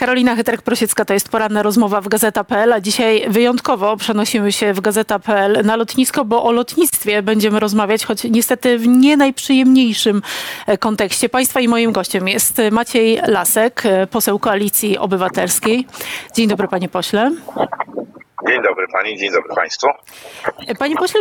Karolina 0.00 0.36
Heterek-Prosiecka 0.36 1.04
to 1.04 1.14
jest 1.14 1.28
poranna 1.28 1.62
rozmowa 1.62 2.00
w 2.00 2.08
Gazeta.pl, 2.08 2.72
a 2.72 2.80
dzisiaj 2.80 3.24
wyjątkowo 3.28 3.96
przenosimy 3.96 4.52
się 4.52 4.72
w 4.72 4.80
Gazeta.pl 4.80 5.60
na 5.64 5.76
lotnisko, 5.76 6.24
bo 6.24 6.44
o 6.44 6.52
lotnictwie 6.52 7.22
będziemy 7.22 7.60
rozmawiać, 7.60 8.04
choć 8.04 8.24
niestety 8.24 8.78
w 8.78 8.88
nie 8.88 9.16
najprzyjemniejszym 9.16 10.22
e, 10.66 10.78
kontekście. 10.78 11.28
Państwa 11.28 11.60
i 11.60 11.68
moim 11.68 11.92
gościem 11.92 12.28
jest 12.28 12.62
Maciej 12.70 13.20
Lasek, 13.26 13.86
e, 13.86 14.06
poseł 14.06 14.38
Koalicji 14.38 14.98
Obywatelskiej. 14.98 15.86
Dzień 16.34 16.48
dobry 16.48 16.68
panie 16.68 16.88
pośle. 16.88 17.30
Dzień 18.48 18.62
dobry 18.62 18.88
pani, 18.88 19.18
dzień 19.18 19.30
dobry 19.32 19.54
państwu. 19.54 19.86
Panie 20.78 20.96
pośle, 20.96 21.20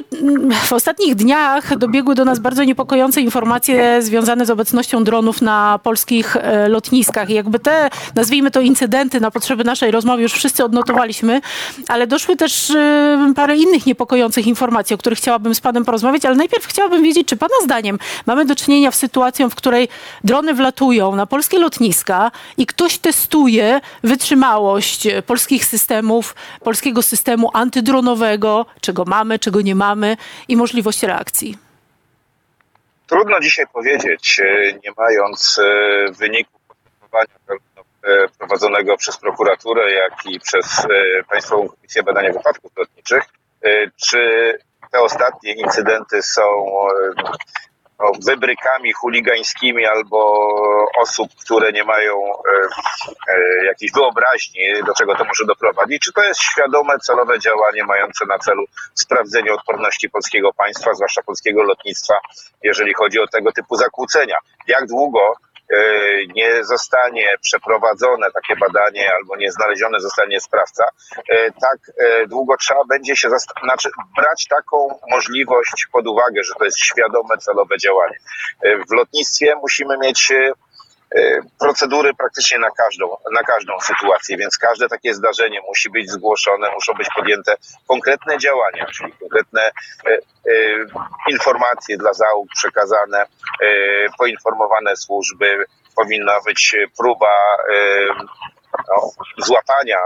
w 0.63 0.73
ostatnich 0.73 1.15
dniach 1.15 1.77
dobiegły 1.77 2.15
do 2.15 2.25
nas 2.25 2.39
bardzo 2.39 2.63
niepokojące 2.63 3.21
informacje 3.21 4.01
związane 4.01 4.45
z 4.45 4.49
obecnością 4.49 5.03
dronów 5.03 5.41
na 5.41 5.79
polskich 5.83 6.35
e, 6.35 6.69
lotniskach. 6.69 7.29
I 7.29 7.33
jakby 7.33 7.59
te, 7.59 7.89
nazwijmy 8.15 8.51
to 8.51 8.61
incydenty 8.61 9.19
na 9.19 9.31
potrzeby 9.31 9.63
naszej 9.63 9.91
rozmowy 9.91 10.21
już 10.21 10.33
wszyscy 10.33 10.63
odnotowaliśmy, 10.63 11.41
ale 11.87 12.07
doszły 12.07 12.35
też 12.35 12.71
e, 12.71 13.33
parę 13.35 13.57
innych 13.57 13.85
niepokojących 13.85 14.47
informacji, 14.47 14.93
o 14.93 14.97
których 14.97 15.19
chciałabym 15.19 15.55
z 15.55 15.61
panem 15.61 15.85
porozmawiać, 15.85 16.25
ale 16.25 16.35
najpierw 16.35 16.65
chciałabym 16.65 17.03
wiedzieć, 17.03 17.27
czy 17.27 17.37
pana 17.37 17.55
zdaniem 17.63 17.99
mamy 18.25 18.45
do 18.45 18.55
czynienia 18.55 18.91
w 18.91 18.95
sytuacją, 18.95 19.49
w 19.49 19.55
której 19.55 19.87
drony 20.23 20.53
wlatują 20.53 21.15
na 21.15 21.25
polskie 21.25 21.59
lotniska 21.59 22.31
i 22.57 22.65
ktoś 22.65 22.97
testuje 22.97 23.81
wytrzymałość 24.03 25.07
polskich 25.25 25.65
systemów, 25.65 26.35
polskiego 26.63 27.01
systemu 27.09 27.49
antydronowego, 27.53 28.65
czego 28.81 29.05
mamy, 29.05 29.39
czego 29.39 29.61
nie 29.61 29.75
mamy 29.75 30.17
i 30.47 30.57
możliwość 30.57 31.03
reakcji? 31.03 31.57
Trudno 33.09 33.39
dzisiaj 33.39 33.65
powiedzieć, 33.73 34.39
e, 34.39 34.73
nie 34.73 34.91
mając 34.97 35.59
e, 35.59 36.11
wyników 36.11 36.61
postępowania 36.67 37.33
e, 38.03 38.27
prowadzonego 38.37 38.97
przez 38.97 39.17
prokuraturę, 39.17 39.91
jak 39.91 40.25
i 40.25 40.39
przez 40.39 40.87
Państwową 41.29 41.69
Komisję 41.69 42.03
Badania 42.03 42.33
Wypadków 42.33 42.71
Lotniczych, 42.77 43.23
czy 43.95 44.53
te 44.91 45.01
ostatnie 45.01 45.53
incydenty 45.53 46.21
są 46.21 46.41
wybrykami 48.25 48.93
chuligańskimi 48.93 49.85
albo 49.85 50.45
osób, 51.01 51.29
które 51.41 51.71
nie 51.71 51.83
mają 51.83 52.13
e, 52.15 52.67
e, 53.33 53.65
jakiejś 53.65 53.91
wyobraźni, 53.91 54.61
do 54.87 54.93
czego 54.93 55.15
to 55.15 55.25
może 55.25 55.45
doprowadzić, 55.45 56.01
czy 56.01 56.13
to 56.13 56.23
jest 56.23 56.41
świadome, 56.41 56.99
celowe 56.99 57.39
działanie 57.39 57.83
mające 57.83 58.25
na 58.25 58.39
celu 58.39 58.65
sprawdzenie 58.93 59.53
odporności 59.53 60.09
polskiego 60.09 60.53
państwa, 60.53 60.93
zwłaszcza 60.93 61.21
polskiego 61.23 61.63
lotnictwa, 61.63 62.19
jeżeli 62.63 62.93
chodzi 62.93 63.19
o 63.19 63.27
tego 63.27 63.51
typu 63.51 63.75
zakłócenia. 63.75 64.37
Jak 64.67 64.85
długo 64.85 65.33
nie 66.35 66.63
zostanie 66.63 67.35
przeprowadzone 67.41 68.31
takie 68.31 68.55
badanie 68.55 69.11
albo 69.15 69.35
nie 69.35 69.51
znaleziony 69.51 69.99
zostanie 69.99 70.39
sprawca, 70.41 70.83
e, 71.29 71.51
tak 71.51 71.77
e, 71.97 72.27
długo 72.27 72.57
trzeba 72.57 72.81
będzie 72.89 73.15
się 73.15 73.29
znaczy 73.63 73.89
brać 74.15 74.47
taką 74.49 74.99
możliwość 75.11 75.87
pod 75.91 76.07
uwagę, 76.07 76.43
że 76.43 76.53
to 76.59 76.65
jest 76.65 76.79
świadome, 76.79 77.37
celowe 77.37 77.77
działanie. 77.77 78.17
W 78.89 78.93
lotnictwie 78.93 79.55
musimy 79.55 79.97
mieć 79.97 80.31
E, 80.31 80.53
procedury 81.59 82.13
praktycznie 82.13 82.59
na 82.59 82.69
każdą, 82.71 83.17
na 83.33 83.43
każdą 83.43 83.79
sytuację, 83.79 84.37
więc 84.37 84.57
każde 84.57 84.89
takie 84.89 85.13
zdarzenie 85.13 85.61
musi 85.67 85.89
być 85.89 86.11
zgłoszone, 86.11 86.71
muszą 86.73 86.93
być 86.93 87.07
podjęte 87.15 87.55
konkretne 87.87 88.37
działania, 88.37 88.85
czyli 88.85 89.13
konkretne 89.13 89.61
e, 89.61 90.11
e, 90.11 90.19
informacje 91.31 91.97
dla 91.97 92.13
załóg 92.13 92.47
przekazane, 92.55 93.25
poinformowane 94.17 94.95
służby, 94.95 95.65
powinna 95.95 96.41
być 96.45 96.75
próba 96.97 97.31
no, 98.89 99.09
złapania 99.37 99.97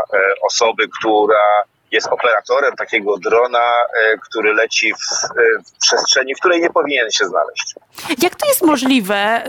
osoby, 0.47 0.87
która 0.99 1.63
jest 1.91 2.07
operatorem 2.07 2.75
takiego 2.75 3.17
drona, 3.17 3.85
który 4.29 4.53
leci 4.53 4.93
w, 4.93 4.97
w, 4.97 5.79
przestrzeni, 5.81 6.35
w 6.35 6.39
której 6.39 6.61
nie 6.61 6.69
powinien 6.69 7.11
się 7.11 7.25
znaleźć. 7.25 7.75
Jak 8.21 8.35
to 8.35 8.47
jest 8.47 8.61
możliwe? 8.61 9.43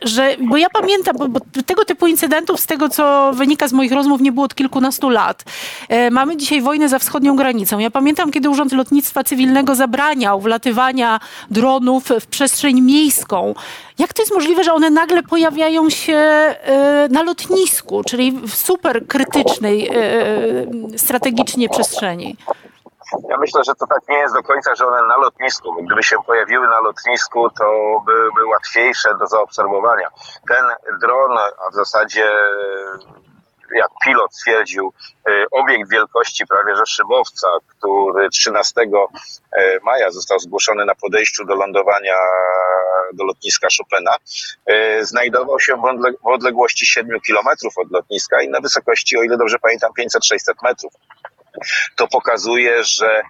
Że, 0.00 0.36
bo 0.40 0.56
ja 0.56 0.70
pamiętam, 0.70 1.16
bo, 1.18 1.28
bo, 1.28 1.40
tego 1.66 1.84
typu 1.84 2.06
incydentów, 2.06 2.60
z 2.60 2.66
tego 2.66 2.88
co 2.88 3.32
wynika 3.34 3.68
z 3.68 3.72
moich 3.72 3.92
rozmów, 3.92 4.20
nie 4.20 4.32
było 4.32 4.44
od 4.44 4.54
kilkunastu 4.54 5.10
lat. 5.10 5.44
E, 5.88 6.10
mamy 6.10 6.36
dzisiaj 6.36 6.62
wojnę 6.62 6.88
za 6.88 6.98
wschodnią 6.98 7.36
granicą. 7.36 7.78
Ja 7.78 7.90
pamiętam, 7.90 8.30
kiedy 8.30 8.50
Urząd 8.50 8.72
Lotnictwa 8.72 9.24
Cywilnego 9.24 9.74
zabraniał 9.74 10.40
wlatywania 10.40 11.20
dronów 11.50 12.08
w 12.20 12.26
przestrzeń 12.26 12.80
miejską. 12.80 13.54
Jak 13.98 14.12
to 14.12 14.22
jest 14.22 14.34
możliwe, 14.34 14.64
że 14.64 14.72
one 14.72 14.90
nagle 14.90 15.22
pojawiają 15.22 15.90
się 15.90 16.14
e, 16.14 17.08
na 17.10 17.22
lotnisku, 17.22 18.02
czyli 18.04 18.32
w 18.32 18.54
super 18.54 19.06
krytycznej 19.06 19.88
e, 19.88 19.94
e 19.94 20.98
strategicznie 20.98 21.68
przestrzeni? 21.68 22.36
Ja 23.28 23.36
myślę, 23.38 23.64
że 23.64 23.74
to 23.74 23.86
tak 23.86 24.08
nie 24.08 24.18
jest 24.18 24.34
do 24.34 24.42
końca, 24.42 24.74
że 24.74 24.86
one 24.86 25.06
na 25.06 25.16
lotnisku, 25.16 25.82
gdyby 25.82 26.02
się 26.02 26.16
pojawiły 26.26 26.68
na 26.68 26.80
lotnisku, 26.80 27.50
to 27.50 28.00
byłyby 28.06 28.46
łatwiejsze 28.46 29.14
do 29.20 29.26
zaobserwowania. 29.26 30.08
Ten 30.48 30.64
dron, 31.00 31.38
a 31.38 31.70
w 31.70 31.74
zasadzie 31.74 32.24
jak 33.74 33.88
pilot 34.04 34.34
stwierdził, 34.34 34.92
e, 35.28 35.44
obiekt 35.50 35.90
wielkości 35.90 36.46
prawie 36.46 36.76
że 36.76 36.86
szybowca, 36.86 37.48
który 37.68 38.30
13 38.30 38.80
e, 38.80 39.80
maja 39.82 40.10
został 40.10 40.38
zgłoszony 40.38 40.84
na 40.84 40.94
podejściu 40.94 41.44
do 41.44 41.54
lądowania 41.54 42.16
do 43.12 43.24
lotniska 43.24 43.68
Chopina, 43.78 44.16
e, 44.66 45.04
znajdował 45.04 45.60
się 45.60 45.76
w 46.22 46.26
odległości 46.26 46.86
7 46.86 47.20
kilometrów 47.20 47.78
od 47.78 47.90
lotniska 47.90 48.42
i 48.42 48.48
na 48.48 48.60
wysokości, 48.60 49.16
o 49.16 49.22
ile 49.22 49.36
dobrze 49.36 49.58
pamiętam, 49.58 49.92
500-600 49.98 50.54
metrów 50.62 50.92
to 51.96 52.08
pokazuje, 52.08 52.84
że 52.84 53.22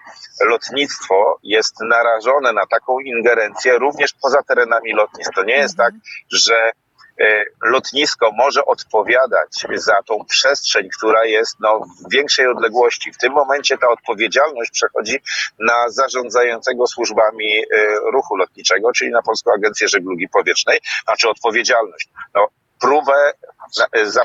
lotnictwo 0.44 1.38
jest 1.42 1.74
narażone 1.80 2.52
na 2.52 2.66
taką 2.66 3.00
ingerencję 3.00 3.78
również 3.78 4.12
poza 4.22 4.42
terenami 4.42 4.92
lotnisk. 4.92 5.34
To 5.34 5.44
nie 5.44 5.56
jest 5.56 5.80
mhm. 5.80 5.92
tak, 5.92 6.00
że 6.32 6.72
e, 7.20 7.44
lotnisko 7.64 8.30
może 8.32 8.64
odpowiadać 8.64 9.66
za 9.74 10.02
tą 10.06 10.24
przestrzeń, 10.24 10.88
która 10.98 11.24
jest 11.24 11.56
no, 11.60 11.80
w 11.80 12.12
większej 12.12 12.46
odległości. 12.46 13.12
W 13.12 13.18
tym 13.18 13.32
momencie 13.32 13.78
ta 13.78 13.88
odpowiedzialność 13.88 14.70
przechodzi 14.70 15.18
na 15.58 15.88
zarządzającego 15.88 16.86
służbami 16.86 17.58
e, 17.58 17.64
ruchu 18.12 18.36
lotniczego, 18.36 18.92
czyli 18.92 19.10
na 19.10 19.22
Polską 19.22 19.52
Agencję 19.52 19.88
Żeglugi 19.88 20.28
Powietrznej, 20.28 20.80
znaczy 21.04 21.28
odpowiedzialność. 21.28 22.08
No, 22.34 22.48
próbę 22.80 23.32
za, 23.72 23.86
za 24.04 24.22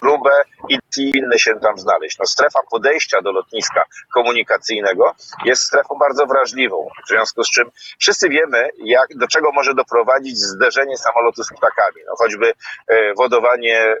próbę 0.00 0.30
i 0.68 0.78
inne 0.96 1.38
się 1.38 1.54
tam 1.62 1.78
znaleźć. 1.78 2.18
No, 2.18 2.26
strefa 2.26 2.60
podejścia 2.70 3.22
do 3.22 3.32
lotniska 3.32 3.82
komunikacyjnego 4.14 5.14
jest 5.44 5.62
strefą 5.62 5.98
bardzo 5.98 6.26
wrażliwą, 6.26 6.88
w 7.06 7.08
związku 7.08 7.44
z 7.44 7.50
czym 7.50 7.70
wszyscy 7.98 8.28
wiemy, 8.28 8.68
jak, 8.84 9.08
do 9.16 9.26
czego 9.26 9.52
może 9.52 9.74
doprowadzić 9.74 10.38
zderzenie 10.38 10.96
samolotu 10.98 11.44
z 11.44 11.48
ptakami. 11.48 12.02
No, 12.06 12.14
choćby 12.18 12.52
e, 12.88 13.14
wodowanie 13.14 13.78
e, 13.78 13.96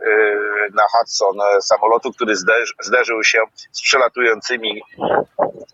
na 0.74 0.82
Hudson 0.92 1.40
e, 1.40 1.62
samolotu, 1.62 2.12
który 2.12 2.36
zderzy, 2.36 2.74
zderzył 2.80 3.24
się 3.24 3.42
z 3.72 3.82
przelatującymi 3.82 4.82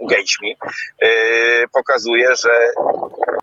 gęśmi, 0.01 0.57
e, 1.03 1.09
pokazuje, 1.73 2.37
że 2.37 2.51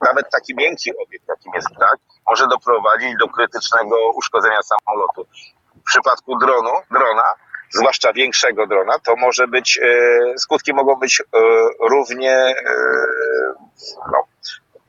nawet 0.02 0.30
taki 0.30 0.56
miękki 0.56 0.92
obiekt, 0.98 1.28
jakim 1.28 1.52
jest 1.56 1.70
ptak, 1.70 1.98
może 2.30 2.48
doprowadzić 2.48 3.18
do 3.20 3.28
krytycznego 3.28 3.96
uszkodzenia 4.16 4.60
samolotu 4.62 5.28
w 5.88 5.90
przypadku 5.90 6.38
dronu, 6.38 6.72
drona, 6.92 7.34
zwłaszcza 7.74 8.14
większego 8.14 8.68
drona, 8.68 9.00
to 9.00 9.16
może 9.16 9.48
być, 9.48 9.80
e, 9.84 10.38
skutki 10.38 10.74
mogą 10.74 10.96
być 10.96 11.22
e, 11.22 11.24
równie 11.90 12.32
e, 12.32 12.56
no, 14.12 14.24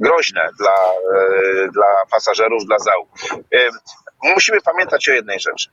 groźne 0.01 0.49
dla, 0.59 0.77
dla 1.73 1.87
pasażerów, 2.11 2.65
dla 2.65 2.79
załóg. 2.79 3.09
Musimy 4.23 4.61
pamiętać 4.61 5.09
o 5.09 5.13
jednej 5.13 5.41
rzeczy. 5.41 5.71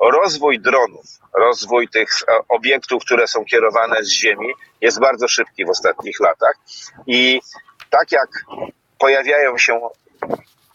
Rozwój 0.00 0.60
dronów, 0.60 1.06
rozwój 1.34 1.88
tych 1.88 2.08
obiektów, 2.48 3.04
które 3.04 3.28
są 3.28 3.44
kierowane 3.44 4.04
z 4.04 4.08
Ziemi, 4.08 4.48
jest 4.80 5.00
bardzo 5.00 5.28
szybki 5.28 5.64
w 5.64 5.70
ostatnich 5.70 6.20
latach 6.20 6.54
i 7.06 7.40
tak 7.90 8.12
jak 8.12 8.28
pojawiają 8.98 9.58
się 9.58 9.88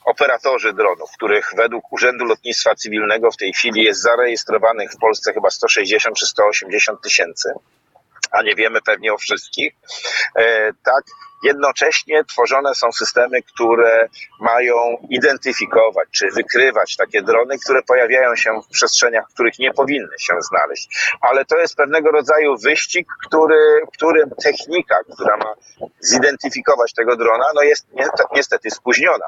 operatorzy 0.06 0.74
dronów, 0.74 1.12
których 1.12 1.52
według 1.58 1.92
Urzędu 1.92 2.26
Lotnictwa 2.26 2.76
Cywilnego 2.76 3.32
w 3.32 3.38
tej 3.38 3.54
chwili 3.54 3.84
jest 3.84 4.02
zarejestrowanych 4.02 4.92
w 4.92 4.98
Polsce 4.98 5.34
chyba 5.34 5.50
160 5.50 6.18
czy 6.18 6.26
180 6.26 7.02
tysięcy, 7.02 7.54
a 8.32 8.42
nie 8.42 8.56
wiemy 8.56 8.82
pewnie 8.82 9.14
o 9.14 9.18
wszystkich, 9.18 9.74
e, 10.36 10.74
tak 10.84 11.04
jednocześnie 11.44 12.24
tworzone 12.24 12.76
są 12.76 12.92
systemy, 12.92 13.42
które 13.42 14.08
mają 14.40 14.76
identyfikować 15.10 16.08
czy 16.12 16.28
wykrywać 16.32 16.96
takie 16.96 17.22
drony, 17.22 17.60
które 17.60 17.82
pojawiają 17.82 18.36
się 18.36 18.62
w 18.62 18.68
przestrzeniach, 18.68 19.30
w 19.30 19.34
których 19.34 19.60
nie 19.60 19.74
powinny 19.74 20.16
się 20.20 20.34
znaleźć. 20.40 21.16
Ale 21.22 21.46
to 21.46 21.58
jest 21.58 21.76
pewnego 21.76 22.12
rodzaju 22.12 22.58
wyścig, 22.58 23.08
który, 23.28 23.82
którym 23.94 24.30
technika, 24.44 24.96
która 25.14 25.38
ma 25.38 25.54
zidentyfikować 26.00 26.94
tego 26.94 27.16
drona, 27.16 27.46
no 27.56 27.62
jest 27.62 27.88
niestety 28.36 28.72
spóźniona, 28.72 29.26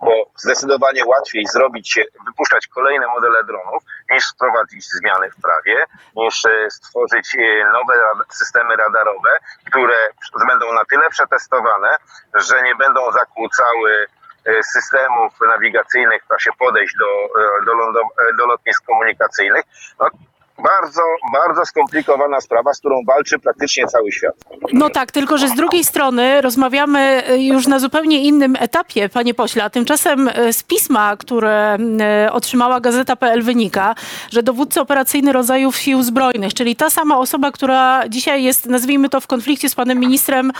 bo 0.00 0.12
zdecydowanie 0.36 1.04
łatwiej 1.04 1.46
zrobić, 1.46 2.00
wypuszczać 2.26 2.66
kolejne 2.66 3.06
modele 3.06 3.44
dronów, 3.44 3.82
niż 4.10 4.24
wprowadzić 4.34 4.84
zmiany 4.88 5.30
w 5.30 5.40
prawie, 5.42 5.84
niż 6.16 6.44
e, 6.44 6.70
stworzyć 6.70 7.36
e, 7.38 7.64
nowe 7.72 7.94
systemy 8.30 8.76
radarowe, 8.76 9.30
które 9.66 9.96
będą 10.48 10.72
na 10.72 10.84
tyle 10.84 11.10
przetestowane, 11.10 11.55
że 12.34 12.62
nie 12.62 12.74
będą 12.74 13.12
zakłócały 13.12 14.06
e, 14.44 14.62
systemów 14.62 15.32
nawigacyjnych 15.48 16.24
w 16.24 16.28
czasie 16.28 16.50
podejść 16.58 16.96
do, 16.98 17.28
do, 17.66 18.00
do 18.38 18.46
lotnisk 18.46 18.84
komunikacyjnych. 18.86 19.64
No, 20.00 20.06
bardzo, 20.58 21.02
bardzo 21.32 21.64
skomplikowana 21.64 22.40
sprawa, 22.40 22.74
z 22.74 22.78
którą 22.78 22.96
walczy 23.06 23.38
praktycznie 23.38 23.86
cały 23.86 24.12
świat. 24.12 24.34
No 24.72 24.90
tak, 24.90 25.12
tylko 25.12 25.38
że 25.38 25.48
z 25.48 25.54
drugiej 25.54 25.84
strony 25.84 26.40
rozmawiamy 26.40 26.98
e, 26.98 27.38
już 27.38 27.66
na 27.66 27.78
zupełnie 27.78 28.22
innym 28.22 28.56
etapie, 28.60 29.08
panie 29.08 29.34
pośle. 29.34 29.64
A 29.64 29.70
tymczasem 29.70 30.28
e, 30.28 30.52
z 30.52 30.62
pisma, 30.62 31.16
które 31.16 31.78
e, 32.00 32.32
otrzymała 32.32 32.80
Gazeta.pl 32.80 33.42
wynika, 33.42 33.94
że 34.30 34.42
dowódca 34.42 34.80
operacyjny 34.80 35.32
rodzajów 35.32 35.76
sił 35.76 36.02
zbrojnych, 36.02 36.54
czyli 36.54 36.76
ta 36.76 36.90
sama 36.90 37.18
osoba, 37.18 37.50
która 37.50 38.08
dzisiaj 38.08 38.42
jest, 38.42 38.66
nazwijmy 38.66 39.08
to, 39.08 39.20
w 39.20 39.26
konflikcie 39.26 39.68
z 39.68 39.74
panem 39.74 39.98
ministrem 39.98 40.52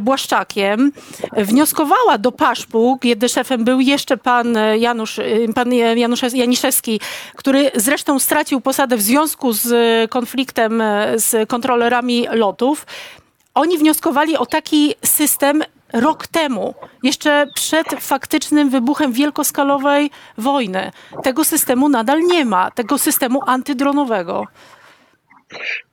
Błaszczakiem, 0.00 0.92
wnioskowała 1.36 2.18
do 2.18 2.32
Paszpu, 2.32 2.98
kiedy 3.02 3.28
szefem 3.28 3.64
był 3.64 3.80
jeszcze 3.80 4.16
pan 4.16 4.58
Janusz, 4.78 5.20
pan 5.54 5.72
Janusz 5.72 6.22
Janiszewski, 6.34 7.00
który 7.36 7.70
zresztą 7.74 8.18
stracił 8.18 8.60
posadę 8.60 8.91
w 8.96 9.02
związku 9.02 9.52
z 9.52 9.72
e, 9.72 10.08
konfliktem 10.08 10.80
e, 10.80 11.18
z 11.18 11.48
kontrolerami 11.48 12.26
lotów. 12.30 12.86
Oni 13.54 13.78
wnioskowali 13.78 14.36
o 14.36 14.46
taki 14.46 14.94
system 15.04 15.62
rok 15.92 16.26
temu, 16.26 16.74
jeszcze 17.02 17.46
przed 17.54 17.86
faktycznym 18.00 18.70
wybuchem 18.70 19.12
wielkoskalowej 19.12 20.10
wojny. 20.38 20.92
Tego 21.22 21.44
systemu 21.44 21.88
nadal 21.88 22.20
nie 22.20 22.44
ma, 22.44 22.70
tego 22.70 22.98
systemu 22.98 23.40
antydronowego. 23.46 24.46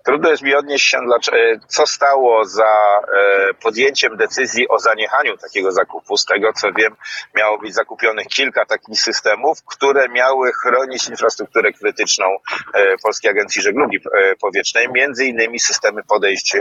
Trudno 0.06 0.30
jest 0.30 0.44
mi 0.44 0.56
odnieść 0.56 0.86
się, 0.86 0.98
e, 0.98 1.60
co 1.68 1.88
stało 1.88 2.46
za 2.46 2.64
e, 2.64 3.54
podjęciem 3.54 4.18
decyzji 4.18 4.68
o 4.70 4.80
zaniechaniu 4.80 5.38
takiego 5.38 5.72
zakupu. 5.72 6.18
Z 6.18 6.26
tego 6.26 6.54
co 6.54 6.68
wiem, 6.78 6.96
miało 7.36 7.58
być 7.58 7.74
zakupionych 7.74 8.28
kilka 8.28 8.66
takich 8.66 9.00
systemów, 9.00 9.58
które 9.66 10.10
miały 10.10 10.52
chronić 10.54 11.10
infrastrukturę 11.10 11.74
krytyczną 11.74 12.26
e, 12.74 12.98
Polskiej 13.04 13.32
Agencji 13.32 13.62
Żeglugi 13.62 14.00
Powietrznej, 14.42 14.88
między 14.94 15.26
innymi 15.26 15.60
systemy 15.60 16.04
podejść 16.04 16.58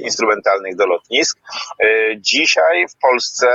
instrumentalnych 0.00 0.76
do 0.76 0.86
lotnisk. 0.86 1.38
Dzisiaj 2.16 2.86
w 2.88 2.96
Polsce 3.02 3.48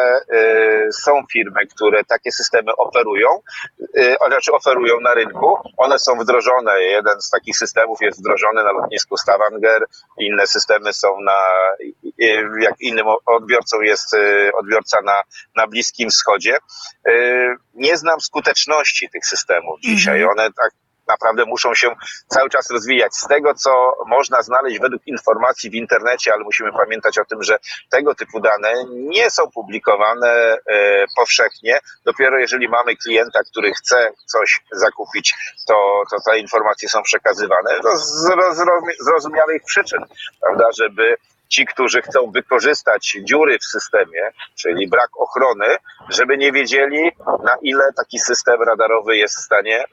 są 0.92 1.24
firmy, 1.32 1.68
które 1.76 2.04
takie 2.04 2.32
systemy 2.32 2.76
oferują, 2.76 3.28
znaczy 4.28 4.54
oferują 4.54 5.00
na 5.00 5.14
rynku. 5.14 5.58
One 5.78 6.00
są 6.00 6.20
wdrożone. 6.20 6.82
Jeden 6.82 7.22
z 7.22 7.30
takich 7.30 7.58
systemów 7.58 8.02
jest 8.02 8.20
wdrożony 8.20 8.64
na 8.64 8.72
lotnisku 8.72 9.05
lotnisku 9.06 9.18
Stavanger, 9.18 9.86
inne 10.18 10.48
systemy 10.48 10.94
są 10.94 11.08
na, 11.22 11.40
jak 12.62 12.82
innym 12.82 13.06
odbiorcą 13.26 13.82
jest 13.82 14.14
y, 14.14 14.52
odbiorca 14.60 15.02
na, 15.02 15.22
na 15.56 15.68
Bliskim 15.68 16.10
Wschodzie. 16.10 16.58
Y, 17.08 17.56
nie 17.74 17.98
znam 17.98 18.22
skuteczności 18.22 19.10
tych 19.10 19.26
systemów 19.26 19.80
dzisiaj. 19.80 20.22
Mhm. 20.22 20.40
One 20.40 20.54
tak 20.54 20.72
naprawdę 21.08 21.46
muszą 21.46 21.74
się 21.74 21.96
cały 22.28 22.50
czas 22.50 22.70
rozwijać. 22.70 23.16
Z 23.16 23.28
tego, 23.28 23.54
co 23.54 23.94
można 24.08 24.42
znaleźć 24.42 24.80
według 24.80 25.08
informacji 25.08 25.70
w 25.70 25.74
internecie, 25.74 26.34
ale 26.34 26.44
musimy 26.44 26.72
pamiętać 26.72 27.20
o 27.20 27.26
tym, 27.26 27.44
że 27.44 27.58
tego 27.90 28.16
typu 28.16 28.40
dane 28.40 28.74
nie 28.92 29.32
są 29.32 29.52
publikowane 29.52 30.58
e, 30.68 31.06
powszechnie. 31.16 31.80
Dopiero 32.06 32.40
jeżeli 32.40 32.70
mamy 32.70 32.96
klienta, 32.96 33.40
który 33.52 33.74
chce 33.74 34.12
coś 34.26 34.62
zakupić, 34.72 35.36
to, 35.68 36.04
to 36.12 36.18
te 36.26 36.40
informacje 36.40 36.90
są 36.90 37.04
przekazywane 37.04 37.80
no, 37.84 37.98
z 37.98 38.26
zrozumiałych 39.00 39.64
przyczyn, 39.66 40.06
prawda, 40.42 40.66
żeby 40.80 41.18
ci, 41.56 41.66
którzy 41.66 42.02
chcą 42.02 42.32
wykorzystać 42.32 43.18
dziury 43.24 43.60
w 43.60 43.66
systemie, 43.66 44.22
czyli 44.56 44.88
brak 44.88 45.10
ochrony, 45.20 45.66
żeby 46.10 46.38
nie 46.38 46.52
wiedzieli, 46.52 47.12
na 47.44 47.56
ile 47.62 47.84
taki 47.98 48.20
system 48.20 48.62
radarowy 48.62 49.18
jest 49.18 49.36
w 49.38 49.44
stanie 49.44 49.80
e, 49.80 49.86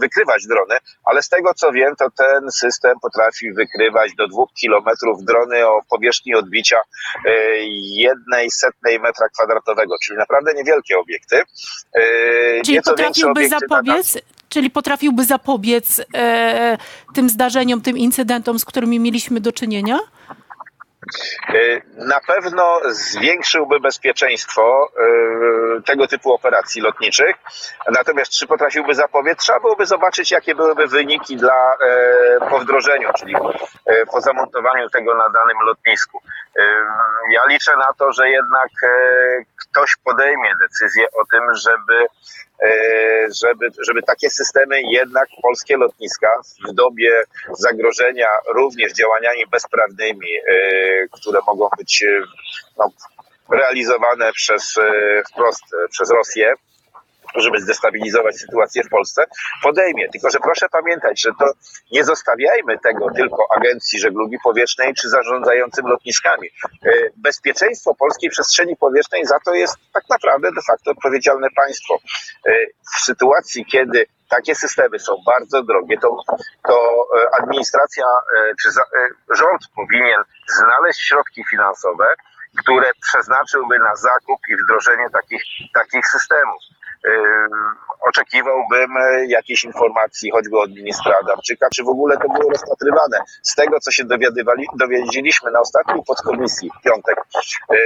wykrywać 0.00 0.46
drony. 0.46 0.76
Ale 1.04 1.22
z 1.22 1.28
tego 1.28 1.54
co 1.54 1.72
wiem, 1.72 1.96
to 1.96 2.10
ten 2.10 2.50
system 2.50 2.92
potrafi 3.02 3.52
wykrywać 3.52 4.14
do 4.14 4.28
dwóch 4.28 4.52
kilometrów 4.52 5.24
drony 5.24 5.66
o 5.66 5.80
powierzchni 5.90 6.34
odbicia 6.34 6.76
e, 7.26 7.30
jednej 8.04 8.50
setnej 8.50 9.00
metra 9.00 9.28
kwadratowego, 9.28 9.94
czyli 10.04 10.18
naprawdę 10.18 10.54
niewielkie 10.54 10.98
obiekty. 10.98 11.42
E, 11.94 12.62
czyli 12.64 12.82
potrafiłby 12.82 13.48
zapobiec, 13.48 14.18
czyli 14.48 14.70
potrafiłby 14.70 15.24
zapobiec 15.24 16.00
e, 16.14 16.78
tym 17.14 17.28
zdarzeniom, 17.28 17.80
tym 17.80 17.98
incydentom, 17.98 18.58
z 18.58 18.64
którymi 18.64 19.00
mieliśmy 19.00 19.40
do 19.40 19.52
czynienia? 19.52 19.98
E, 21.48 21.80
na 21.96 22.20
pewno 22.20 22.80
zwiększyłby 22.88 23.80
bezpieczeństwo 23.80 24.88
e, 25.78 25.82
tego 25.82 26.08
typu 26.08 26.32
operacji 26.32 26.82
lotniczych. 26.82 27.36
Natomiast 27.92 28.32
czy 28.32 28.46
potrafiłby 28.46 28.94
zapobiec? 28.94 29.38
Trzeba 29.38 29.60
byłoby 29.60 29.86
zobaczyć, 29.86 30.30
jakie 30.30 30.54
byłyby 30.54 30.86
wyniki 30.86 31.36
dla, 31.36 31.76
e, 31.80 32.50
po 32.50 32.58
wdrożeniu, 32.58 33.08
czyli 33.18 33.34
po 34.12 34.20
zamontowaniu 34.20 34.90
tego 34.90 35.14
na 35.14 35.28
danym 35.28 35.56
lotnisku. 35.66 36.20
Ja 37.30 37.40
liczę 37.48 37.76
na 37.76 37.88
to, 37.98 38.12
że 38.12 38.28
jednak 38.28 38.68
ktoś 39.74 39.96
podejmie 40.04 40.50
decyzję 40.60 41.04
o 41.12 41.24
tym, 41.32 41.42
żeby 41.54 42.06
E, 42.62 42.70
żeby, 43.44 43.66
żeby 43.86 44.02
takie 44.02 44.30
systemy 44.30 44.82
jednak 44.82 45.28
polskie 45.42 45.76
lotniska 45.76 46.28
w 46.68 46.72
dobie 46.72 47.22
zagrożenia 47.52 48.28
również 48.54 48.92
działaniami 48.92 49.46
bezprawnymi, 49.46 50.28
e, 50.36 50.52
które 51.12 51.40
mogą 51.46 51.68
być 51.78 52.02
e, 52.02 52.22
no, 52.78 52.88
realizowane 53.50 54.32
przez 54.32 54.74
wprost 55.32 55.64
przez 55.90 56.10
Rosję, 56.10 56.54
żeby 57.34 57.60
zdestabilizować 57.60 58.36
sytuację 58.36 58.82
w 58.84 58.88
Polsce, 58.88 59.24
podejmie. 59.62 60.08
Tylko, 60.08 60.30
że 60.30 60.38
proszę 60.38 60.68
pamiętać, 60.68 61.20
że 61.20 61.30
to 61.38 61.52
nie 61.92 62.04
zostawiajmy 62.04 62.78
tego 62.78 63.06
tylko 63.16 63.46
Agencji 63.56 63.98
Żeglugi 63.98 64.36
Powietrznej 64.44 64.94
czy 64.94 65.08
zarządzającym 65.08 65.86
lotniskami. 65.86 66.48
E, 66.48 66.90
bezpieczeństwo 67.16 67.94
polskiej 67.94 68.30
przestrzeni 68.30 68.76
powietrznej 68.76 69.26
za 69.26 69.38
to 69.44 69.54
jest 69.54 69.76
tak 69.92 70.04
naprawdę 70.10 70.52
de 70.52 70.62
facto 70.62 70.90
odpowiedzialne 70.90 71.48
państwo. 71.56 71.98
E, 72.46 72.52
w 72.96 73.04
sytuacji, 73.04 73.66
kiedy 73.66 74.06
takie 74.28 74.54
systemy 74.54 74.98
są 74.98 75.12
bardzo 75.26 75.62
drogie, 75.62 75.98
to, 75.98 76.16
to 76.68 77.06
e, 77.16 77.42
administracja 77.42 78.04
czy 78.62 78.68
rząd 79.30 79.62
powinien 79.76 80.22
znaleźć 80.48 81.00
środki 81.00 81.44
finansowe, 81.50 82.06
które 82.58 82.90
przeznaczyłby 83.00 83.78
na 83.78 83.96
zakup 83.96 84.40
i 84.48 84.56
wdrożenie 84.56 85.06
takich, 85.12 85.42
takich 85.74 86.06
systemów. 86.06 86.62
Oczekiwałbym 88.00 88.96
e, 88.96 89.26
jakiejś 89.26 89.64
informacji, 89.64 90.30
choćby 90.30 90.58
od 90.58 90.70
ministra 90.70 91.14
Adamczyka, 91.22 91.66
czy 91.74 91.84
w 91.84 91.88
ogóle 91.88 92.16
to 92.16 92.28
było 92.28 92.50
rozpatrywane. 92.50 93.18
Z 93.42 93.54
tego, 93.54 93.80
co 93.80 93.90
się 93.90 94.04
dowiedzieliśmy 94.74 95.50
na 95.50 95.60
ostatniej 95.60 96.02
podkomisji 96.06 96.70
w 96.78 96.82
piątek, 96.82 97.16
e, 97.18 97.76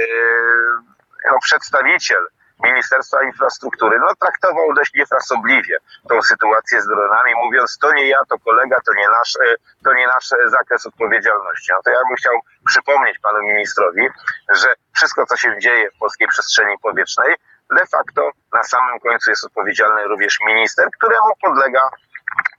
no, 1.31 1.37
przedstawiciel 1.41 2.27
Ministerstwa 2.63 3.23
Infrastruktury 3.23 3.99
no, 3.99 4.15
traktował 4.19 4.73
dość 4.73 4.93
niefrasobliwie 4.93 5.77
tą 6.09 6.21
sytuację 6.21 6.81
z 6.81 6.87
dronami, 6.87 7.31
mówiąc 7.45 7.77
to 7.81 7.93
nie 7.93 8.07
ja, 8.07 8.17
to 8.29 8.39
kolega, 8.39 8.75
to 8.85 8.93
nie 8.93 9.07
nasz, 9.09 9.33
e, 9.35 9.55
to 9.83 9.93
nie 9.93 10.07
nasz 10.07 10.29
zakres 10.45 10.85
odpowiedzialności. 10.85 11.71
No 11.71 11.79
to 11.85 11.91
ja 11.91 11.99
bym 12.07 12.17
chciał 12.17 12.33
przypomnieć 12.67 13.19
panu 13.19 13.39
ministrowi, 13.41 14.07
że 14.49 14.67
wszystko, 14.95 15.25
co 15.25 15.37
się 15.37 15.59
dzieje 15.59 15.91
w 15.91 15.97
polskiej 15.99 16.27
przestrzeni 16.27 16.75
powietrznej, 16.81 17.35
de 17.75 17.85
facto 17.85 18.31
na 18.59 18.63
samym 18.63 18.99
końcu 18.99 19.29
jest 19.29 19.45
odpowiedzialny 19.45 20.01
również 20.07 20.33
minister, 20.47 20.85
któremu 20.97 21.29
podlega 21.41 21.81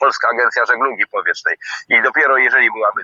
Polska 0.01 0.29
Agencja 0.35 0.67
Żeglugi 0.67 1.07
Powietrznej. 1.07 1.57
I 1.89 2.03
dopiero 2.03 2.37
jeżeli 2.39 2.73
byłaby 2.73 3.03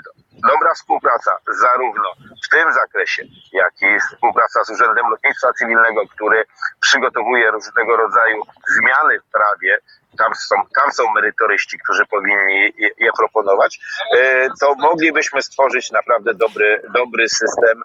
dobra 0.51 0.75
współpraca, 0.75 1.33
zarówno 1.49 2.09
w 2.45 2.49
tym 2.49 2.73
zakresie, 2.73 3.23
jak 3.53 3.75
i 3.83 4.01
współpraca 4.01 4.65
z 4.65 4.71
Urzędem 4.71 5.11
Lotnictwa 5.11 5.53
Cywilnego, 5.53 6.03
który 6.15 6.45
przygotowuje 6.81 7.51
różnego 7.51 7.97
rodzaju 7.97 8.43
zmiany 8.77 9.21
w 9.21 9.31
prawie, 9.33 9.79
tam 10.19 10.35
są, 10.35 10.57
tam 10.81 10.93
są 10.93 11.03
merytoryści, 11.15 11.79
którzy 11.79 12.07
powinni 12.07 12.73
je, 12.77 12.91
je 12.99 13.11
proponować, 13.19 13.79
e, 14.19 14.49
to 14.61 14.75
moglibyśmy 14.75 15.43
stworzyć 15.43 15.91
naprawdę 15.91 16.35
dobry, 16.35 16.83
dobry 16.95 17.29
system 17.29 17.83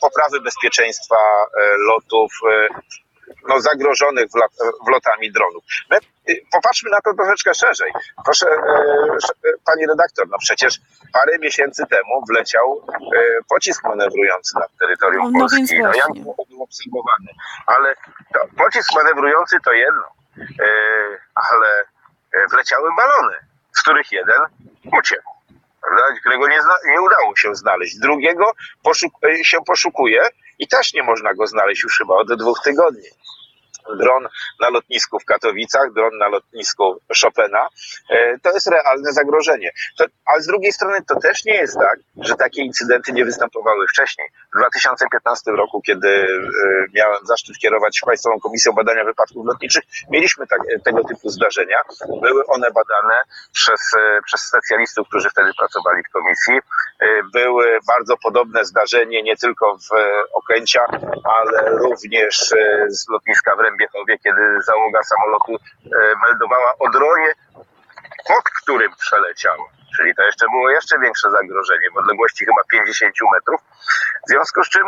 poprawy 0.00 0.40
bezpieczeństwa 0.40 1.16
lotów 1.88 2.32
no, 3.48 3.60
zagrożonych 3.60 4.26
wlotami 4.86 5.32
dronów. 5.32 5.64
My 5.90 5.98
popatrzmy 6.52 6.90
na 6.90 7.00
to 7.00 7.14
troszeczkę 7.14 7.54
szerzej. 7.54 7.92
Proszę, 8.24 8.46
pani 9.64 9.86
redaktor, 9.86 10.28
no 10.28 10.36
przecież 10.40 10.80
parę 11.12 11.38
miesięcy 11.38 11.86
temu 11.90 12.24
wleciał 12.28 12.86
pocisk 13.48 13.84
manewrujący 13.84 14.58
nad 14.58 14.76
terytorium 14.80 15.32
no, 15.32 15.40
Polski. 15.40 15.78
No, 15.78 15.94
jak 15.94 16.12
był 16.14 16.62
obserwowany? 16.62 17.30
Ale 17.66 17.94
to, 18.34 18.40
pocisk 18.64 18.94
manewrujący 18.94 19.56
to 19.64 19.72
jedno, 19.72 20.04
ale 21.34 21.84
wleciały 22.50 22.90
balony, 22.96 23.36
z 23.72 23.82
których 23.82 24.12
jeden 24.12 24.40
uciekł 24.98 25.30
którego 26.20 26.48
nie, 26.48 26.62
zna, 26.62 26.74
nie 26.86 27.00
udało 27.00 27.36
się 27.36 27.54
znaleźć. 27.54 27.98
Drugiego 27.98 28.52
poszuk 28.82 29.12
się 29.42 29.58
poszukuje 29.66 30.28
i 30.58 30.68
też 30.68 30.94
nie 30.94 31.02
można 31.02 31.34
go 31.34 31.46
znaleźć 31.46 31.82
już 31.82 31.98
chyba 31.98 32.14
od 32.14 32.34
dwóch 32.34 32.60
tygodni 32.64 33.08
dron 33.98 34.28
na 34.60 34.68
lotnisku 34.70 35.18
w 35.18 35.24
Katowicach, 35.24 35.92
dron 35.92 36.18
na 36.18 36.28
lotnisku 36.28 37.00
Chopina, 37.22 37.68
e, 38.10 38.38
to 38.38 38.50
jest 38.52 38.66
realne 38.66 39.12
zagrożenie. 39.12 39.70
To, 39.98 40.04
ale 40.26 40.42
z 40.42 40.46
drugiej 40.46 40.72
strony 40.72 40.98
to 41.08 41.20
też 41.20 41.44
nie 41.44 41.54
jest 41.54 41.74
tak, 41.74 41.98
że 42.16 42.34
takie 42.34 42.62
incydenty 42.62 43.12
nie 43.12 43.24
występowały 43.24 43.86
wcześniej. 43.88 44.28
W 44.54 44.58
2015 44.58 45.50
roku, 45.50 45.82
kiedy 45.86 46.08
e, 46.08 46.26
miałem 46.94 47.26
zaszczyt 47.26 47.58
kierować 47.58 48.00
Państwową 48.06 48.40
Komisją 48.40 48.72
Badania 48.72 49.04
Wypadków 49.04 49.46
Lotniczych, 49.46 49.84
mieliśmy 50.10 50.46
tak, 50.46 50.60
tego 50.84 51.04
typu 51.04 51.28
zdarzenia. 51.28 51.80
Były 52.22 52.46
one 52.46 52.70
badane 52.70 53.22
przez, 53.52 53.80
e, 53.98 54.20
przez 54.26 54.40
specjalistów, 54.40 55.08
którzy 55.08 55.30
wtedy 55.30 55.50
pracowali 55.58 56.02
w 56.02 56.12
komisji. 56.12 56.60
Były 57.32 57.78
bardzo 57.86 58.16
podobne 58.16 58.64
zdarzenie 58.64 59.22
nie 59.22 59.36
tylko 59.36 59.76
w 59.76 59.88
Okęciach, 60.34 60.90
ale 61.24 61.70
również 61.70 62.54
z 62.88 63.08
lotniska 63.08 63.56
w 63.56 63.60
Rębiechowie, 63.70 64.18
kiedy 64.18 64.42
załoga 64.62 65.00
samolotu 65.02 65.52
meldowała 66.26 66.74
o 66.78 66.90
dronie, 66.90 67.32
pod 68.28 68.44
którym 68.62 68.92
przeleciała. 68.98 69.64
Czyli 69.96 70.14
to 70.14 70.22
jeszcze 70.22 70.46
było 70.52 70.70
jeszcze 70.70 70.98
większe 70.98 71.30
zagrożenie 71.30 71.90
w 71.94 71.96
odległości 71.96 72.44
chyba 72.44 72.62
50 72.70 73.14
metrów. 73.34 73.60
W 74.26 74.30
związku 74.30 74.64
z 74.64 74.68
czym 74.68 74.82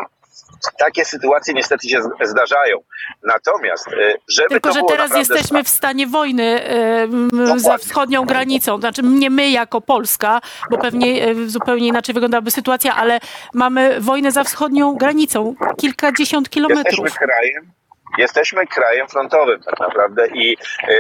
takie 0.79 1.05
sytuacje 1.05 1.55
niestety 1.55 1.89
się 1.89 2.01
zdarzają. 2.23 2.79
Natomiast, 3.23 3.89
e, 3.89 4.15
żeby 4.29 4.49
Tylko, 4.49 4.73
że 4.73 4.81
teraz 4.89 5.17
jesteśmy 5.17 5.65
w 5.65 5.69
stanie 5.69 6.07
wojny 6.07 6.65
e, 6.65 7.09
za 7.57 7.79
wschodnią 7.79 8.25
granicą. 8.25 8.79
Znaczy 8.79 9.03
nie 9.03 9.31
my 9.31 9.51
jako 9.51 9.81
Polska, 9.81 10.41
bo 10.71 10.79
pewnie 10.79 11.29
e, 11.29 11.35
zupełnie 11.47 11.87
inaczej 11.87 12.15
wyglądałaby 12.15 12.51
sytuacja, 12.51 12.95
ale 12.95 13.21
mamy 13.55 14.01
wojnę 14.01 14.33
za 14.33 14.45
wschodnią 14.45 14.95
granicą. 14.97 15.55
Kilkadziesiąt 15.81 16.51
kilometrów. 16.51 17.05
Jesteśmy 17.05 17.27
krajem, 17.27 17.73
Jesteśmy 18.19 18.67
krajem 18.67 19.09
frontowym 19.09 19.63
tak 19.63 19.81
naprawdę 19.81 20.27
i 20.27 20.57
y, 20.89 20.97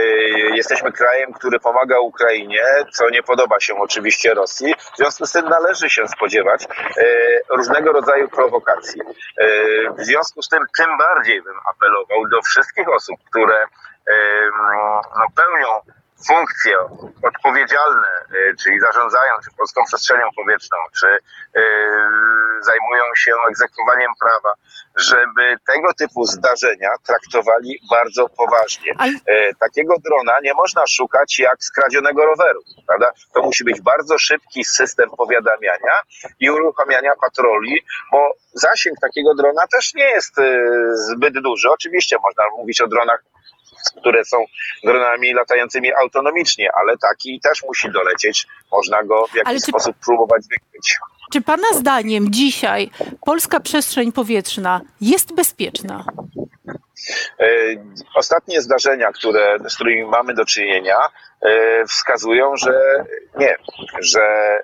jesteśmy 0.54 0.92
krajem, 0.92 1.33
który 1.33 1.61
pomaga 1.61 1.99
Ukrainie, 1.99 2.62
co 2.92 3.11
nie 3.11 3.23
podoba 3.23 3.61
się 3.61 3.75
oczywiście 3.76 4.35
Rosji. 4.35 4.75
W 4.95 4.97
związku 4.97 5.26
z 5.26 5.33
tym 5.33 5.49
należy 5.49 5.90
się 5.90 6.09
spodziewać 6.09 6.64
y, 6.64 7.40
różnego 7.49 7.92
rodzaju 7.92 8.28
prowokacji. 8.28 9.00
Y, 9.00 9.90
w 9.99 10.04
związku 10.04 10.42
z 10.42 10.49
tym 10.49 10.61
tym 10.76 10.99
bardziej 10.99 11.42
bym 11.42 11.57
apelował 11.75 12.28
do 12.28 12.42
wszystkich 12.42 12.88
osób, 12.88 13.16
które 13.31 13.64
no, 15.19 15.26
pełnią 15.37 15.69
funkcje 16.26 16.76
odpowiedzialne, 17.22 18.08
czyli 18.62 18.80
zarządzają 18.80 19.32
czy 19.44 19.50
polską 19.56 19.84
przestrzenią 19.84 20.26
powietrzną, 20.36 20.76
czy 21.00 21.06
zajmują 22.60 23.04
się 23.16 23.32
egzekwowaniem 23.50 24.12
prawa, 24.20 24.54
żeby 24.96 25.56
tego 25.66 25.94
typu 25.94 26.24
zdarzenia 26.24 26.90
traktowali 27.06 27.78
bardzo 27.90 28.28
poważnie. 28.28 28.92
Ale... 28.98 29.12
E, 29.26 29.54
takiego 29.54 29.94
drona 30.04 30.32
nie 30.42 30.54
można 30.54 30.86
szukać 30.86 31.38
jak 31.38 31.64
skradzionego 31.64 32.26
roweru, 32.26 32.60
prawda? 32.86 33.10
To 33.34 33.42
musi 33.42 33.64
być 33.64 33.80
bardzo 33.80 34.18
szybki 34.18 34.64
system 34.64 35.10
powiadamiania 35.10 35.96
i 36.40 36.50
uruchamiania 36.50 37.12
patroli, 37.20 37.84
bo 38.12 38.30
zasięg 38.52 38.98
takiego 39.00 39.34
drona 39.34 39.62
też 39.72 39.94
nie 39.94 40.08
jest 40.08 40.34
zbyt 40.94 41.42
duży. 41.42 41.70
Oczywiście 41.70 42.16
można 42.22 42.44
mówić 42.56 42.80
o 42.80 42.88
dronach 42.88 43.24
które 43.96 44.25
są 44.25 44.44
dronami 44.84 45.34
latającymi 45.34 45.92
autonomicznie, 45.94 46.70
ale 46.75 46.99
taki 46.99 47.40
też 47.40 47.62
musi 47.62 47.90
dolecieć. 47.90 48.46
Można 48.72 49.02
go 49.02 49.26
w 49.26 49.34
jakiś 49.34 49.54
czy... 49.54 49.61
sposób 49.61 49.96
próbować 50.04 50.42
wykryć. 50.42 50.99
Czy 51.32 51.40
Pana 51.40 51.68
zdaniem 51.72 52.32
dzisiaj 52.32 52.90
polska 53.26 53.61
przestrzeń 53.61 54.12
powietrzna 54.12 54.80
jest 55.00 55.34
bezpieczna? 55.34 56.04
E, 57.40 57.46
ostatnie 58.14 58.62
zdarzenia, 58.62 59.12
które, 59.12 59.56
z 59.68 59.75
którymi 59.75 60.04
mamy 60.04 60.34
do 60.34 60.44
czynienia, 60.44 60.99
e, 61.40 61.87
wskazują, 61.87 62.56
że 62.56 63.04
nie, 63.38 63.56
że 64.00 64.58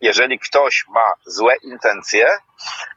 jeżeli 0.00 0.38
ktoś 0.38 0.84
ma 0.88 1.12
złe 1.26 1.54
intencje, 1.62 2.28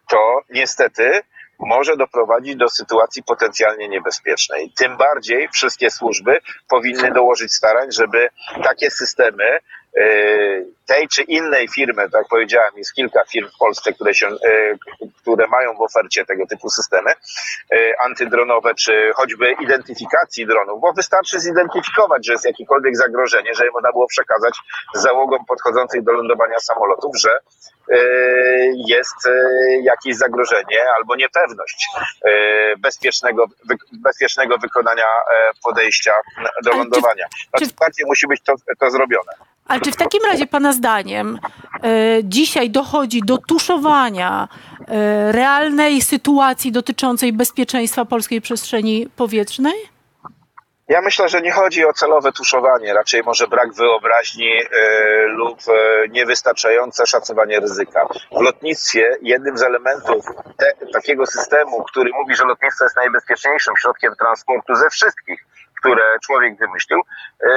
to 0.09 0.41
niestety 0.49 1.21
może 1.65 1.97
doprowadzić 1.97 2.55
do 2.55 2.69
sytuacji 2.69 3.23
potencjalnie 3.23 3.89
niebezpiecznej. 3.89 4.71
Tym 4.77 4.97
bardziej 4.97 5.49
wszystkie 5.49 5.91
służby 5.91 6.39
powinny 6.69 7.11
dołożyć 7.11 7.53
starań, 7.53 7.91
żeby 7.91 8.29
takie 8.63 8.91
systemy 8.91 9.59
Y, 9.97 10.65
tej 10.85 11.07
czy 11.07 11.21
innej 11.23 11.67
firmy, 11.67 12.09
tak 12.09 12.27
powiedziałem, 12.29 12.71
jest 12.75 12.93
kilka 12.93 13.23
firm 13.25 13.47
w 13.55 13.57
Polsce, 13.57 13.93
które, 13.93 14.13
się, 14.13 14.27
y, 14.27 14.77
które 15.21 15.47
mają 15.47 15.73
w 15.73 15.81
ofercie 15.81 16.25
tego 16.25 16.47
typu 16.47 16.69
systemy 16.69 17.11
y, 17.11 17.93
antydronowe, 18.05 18.75
czy 18.75 19.11
choćby 19.15 19.55
identyfikacji 19.61 20.45
dronów, 20.45 20.81
bo 20.81 20.93
wystarczy 20.93 21.39
zidentyfikować, 21.39 22.25
że 22.25 22.33
jest 22.33 22.45
jakiekolwiek 22.45 22.97
zagrożenie, 22.97 23.55
żeby 23.55 23.71
można 23.71 23.91
było 23.91 24.07
przekazać 24.07 24.53
załogom 24.95 25.45
podchodzących 25.45 26.03
do 26.03 26.11
lądowania 26.11 26.59
samolotów, 26.59 27.11
że 27.19 27.29
jest 28.87 29.29
jakieś 29.83 30.15
zagrożenie 30.15 30.79
albo 30.97 31.15
niepewność 31.15 31.87
bezpiecznego, 32.77 33.45
bezpiecznego 33.91 34.57
wykonania 34.57 35.05
podejścia 35.63 36.13
do 36.63 36.71
lądowania. 36.71 37.25
Znaczy, 37.49 38.05
musi 38.07 38.27
być 38.27 38.41
to, 38.41 38.53
to 38.79 38.91
zrobione. 38.91 39.31
Ale 39.67 39.81
czy 39.81 39.91
w 39.91 39.95
takim 39.95 40.23
razie 40.25 40.47
Pana 40.47 40.73
zdaniem 40.73 41.39
e, 41.83 41.89
dzisiaj 42.23 42.69
dochodzi 42.69 43.21
do 43.21 43.37
tuszowania 43.37 44.47
e, 44.87 45.31
realnej 45.31 46.01
sytuacji 46.01 46.71
dotyczącej 46.71 47.33
bezpieczeństwa 47.33 48.05
polskiej 48.05 48.41
przestrzeni 48.41 49.07
powietrznej? 49.15 49.92
Ja 50.87 51.01
myślę, 51.01 51.29
że 51.29 51.41
nie 51.41 51.51
chodzi 51.51 51.85
o 51.85 51.93
celowe 51.93 52.31
tuszowanie, 52.31 52.93
raczej 52.93 53.23
może 53.23 53.47
brak 53.47 53.73
wyobraźni 53.73 54.51
e, 54.53 54.67
lub 55.27 55.59
niewystarczające 56.09 57.05
szacowanie 57.05 57.59
ryzyka. 57.59 58.07
W 58.31 58.41
lotnictwie 58.41 59.17
jednym 59.21 59.57
z 59.57 59.63
elementów 59.63 60.25
te, 60.57 60.73
takiego 60.93 61.25
systemu, 61.25 61.83
który 61.83 62.11
mówi, 62.13 62.35
że 62.35 62.45
lotnictwo 62.45 62.85
jest 62.85 62.95
najbezpieczniejszym 62.95 63.73
środkiem 63.77 64.15
transportu 64.15 64.75
ze 64.75 64.89
wszystkich, 64.89 65.45
które 65.83 66.19
człowiek 66.25 66.57
wymyślił. 66.57 66.99
E, 67.43 67.49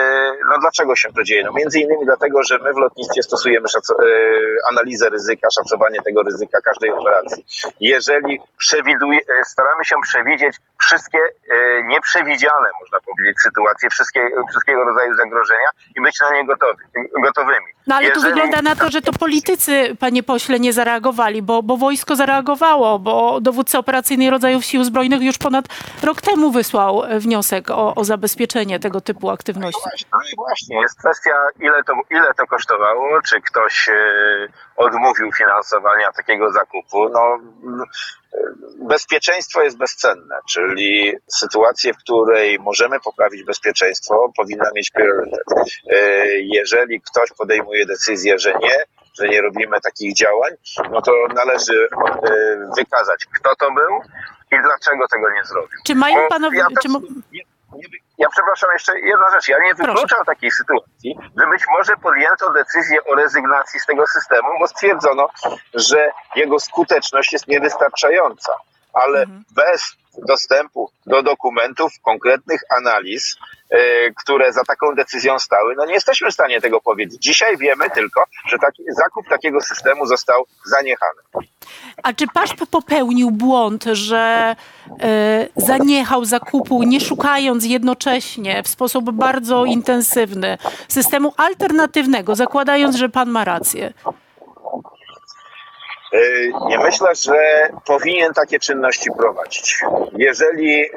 no 0.50 0.59
dlaczego 0.61 0.97
się 0.97 1.12
to 1.12 1.23
dzieje? 1.23 1.45
No 1.45 1.52
między 1.52 1.80
innymi 1.80 2.04
dlatego, 2.04 2.42
że 2.42 2.59
my 2.59 2.73
w 2.73 2.76
lotnictwie 2.76 3.23
stosujemy 3.23 3.66
e, 3.66 4.04
analizę 4.71 5.09
ryzyka, 5.09 5.49
szacowanie 5.50 6.02
tego 6.02 6.23
ryzyka 6.23 6.59
każdej 6.61 6.90
operacji. 6.90 7.45
Jeżeli 7.80 8.40
przewiduje, 8.59 9.21
e, 9.21 9.45
staramy 9.45 9.85
się 9.85 9.97
przewidzieć 10.02 10.56
wszystkie 10.80 11.18
nieprzewidziane, 11.85 12.68
można 12.80 12.99
powiedzieć, 13.00 13.37
sytuacje, 13.42 13.90
wszystkie, 13.90 14.28
wszystkiego 14.50 14.85
rodzaju 14.85 15.14
zagrożenia 15.14 15.68
i 15.97 16.00
być 16.00 16.21
na 16.21 16.30
nie 16.30 16.47
gotowi, 16.47 16.83
gotowymi. 17.23 17.66
No 17.87 17.95
ale 17.95 18.06
Jeżeli... 18.06 18.23
tu 18.23 18.28
wygląda 18.28 18.62
na 18.62 18.76
to, 18.76 18.90
że 18.90 19.02
to 19.02 19.12
politycy, 19.12 19.97
panie 20.00 20.23
pośle, 20.23 20.61
nie 20.61 20.73
zareagowali, 20.73 21.42
bo, 21.42 21.62
bo 21.62 21.76
wojsko 21.76 22.16
zareagowało, 22.16 22.99
bo 22.99 23.40
dowódca 23.40 23.78
operacyjnej 23.78 24.30
rodzajów 24.30 24.64
sił 24.64 24.85
zbrojnych 24.85 25.23
już 25.23 25.38
ponad 25.38 25.64
rok 26.02 26.21
temu 26.21 26.50
wysłał 26.50 27.02
wniosek 27.18 27.71
o, 27.71 27.95
o 27.95 28.04
zabezpieczenie 28.16 28.80
tego 28.80 29.00
typu 29.00 29.30
aktywności. 29.30 30.04
No 30.12 30.18
i 30.32 30.37
właśnie, 30.37 30.80
jest 30.80 30.99
kwestia, 30.99 31.35
ile 31.61 31.82
to, 31.85 31.92
ile 32.11 32.35
to 32.35 32.46
kosztowało, 32.46 33.23
czy 33.23 33.40
ktoś 33.40 33.88
e, 33.88 33.94
odmówił 34.76 35.32
finansowania 35.32 36.12
takiego 36.12 36.52
zakupu. 36.52 37.08
No, 37.08 37.23
e, 37.35 38.38
bezpieczeństwo 38.78 39.62
jest 39.62 39.78
bezcenne, 39.78 40.38
czyli 40.49 41.12
sytuację, 41.26 41.94
w 41.94 41.96
której 41.96 42.58
możemy 42.58 43.00
poprawić 43.00 43.44
bezpieczeństwo, 43.44 44.32
powinna 44.37 44.70
mieć 44.75 44.90
priorytet. 44.90 45.44
E, 45.90 46.26
jeżeli 46.40 47.00
ktoś 47.00 47.32
podejmuje 47.38 47.87
decyzję, 47.87 48.38
że 48.38 48.54
nie, 48.54 48.76
że 49.20 49.28
nie 49.28 49.42
robimy 49.42 49.80
takich 49.80 50.14
działań, 50.14 50.52
no 50.90 51.02
to 51.02 51.12
należy 51.35 51.88
wykazać, 52.76 53.26
kto 53.35 53.56
to 53.56 53.73
był 53.73 54.00
i 54.52 54.62
dlaczego 54.62 55.08
tego 55.08 55.30
nie 55.30 55.44
zrobił. 55.44 55.78
Czy 55.87 55.94
mają 55.94 56.28
panowie... 56.28 56.58
Ja 56.58 56.66
czy 56.82 56.88
ja 58.18 58.28
przepraszam, 58.28 58.71
jeszcze 58.73 58.99
jedna 59.00 59.30
rzecz. 59.30 59.49
Ja 59.49 59.56
nie 59.64 59.75
wykluczam 59.75 60.06
Proszę. 60.09 60.25
takiej 60.26 60.50
sytuacji, 60.50 61.18
że 61.38 61.47
być 61.47 61.62
może 61.71 61.92
podjęto 62.02 62.52
decyzję 62.52 63.04
o 63.04 63.14
rezygnacji 63.14 63.80
z 63.80 63.87
tego 63.87 64.06
systemu, 64.06 64.49
bo 64.61 64.66
stwierdzono, 64.68 65.28
że 65.75 66.11
jego 66.37 66.61
skuteczność 66.61 67.33
jest 67.33 67.49
niewystarczająca. 67.49 68.52
Ale 68.92 69.21
mhm. 69.21 69.45
bez 69.54 69.97
dostępu 70.28 70.90
do 71.06 71.23
dokumentów, 71.23 71.92
konkretnych 72.02 72.61
analiz, 72.78 73.37
yy, 73.70 73.78
które 74.16 74.52
za 74.52 74.64
taką 74.64 74.94
decyzją 74.94 75.38
stały, 75.38 75.75
no 75.76 75.87
nie 75.87 75.94
jesteśmy 75.94 76.30
w 76.30 76.35
stanie 76.35 76.61
tego 76.61 76.80
powiedzieć. 76.80 77.23
Dzisiaj 77.23 77.56
wiemy 77.56 77.90
tylko, 77.90 78.25
że 78.49 78.58
taki, 78.58 78.82
zakup 78.88 79.28
takiego 79.28 79.61
systemu 79.61 80.06
został 80.06 80.46
zaniechany. 80.64 81.20
A 82.02 82.12
czy 82.12 82.26
PASZP 82.35 82.66
popełnił 82.66 83.30
błąd, 83.30 83.85
że 83.85 84.56
e, 85.00 85.49
zaniechał 85.56 86.25
zakupu, 86.25 86.82
nie 86.82 87.00
szukając 87.00 87.64
jednocześnie 87.64 88.62
w 88.62 88.68
sposób 88.68 89.11
bardzo 89.11 89.64
intensywny 89.64 90.58
systemu 90.88 91.32
alternatywnego, 91.37 92.35
zakładając, 92.35 92.96
że 92.96 93.08
pan 93.08 93.30
ma 93.30 93.44
rację? 93.44 93.92
E, 96.16 96.68
nie 96.68 96.78
myślę, 96.78 97.14
że 97.14 97.68
powinien 97.85 98.35
takie 98.35 98.58
czynności 98.58 99.11
prowadzić. 99.18 99.85
Jeżeli 100.12 100.82
e, 100.82 100.88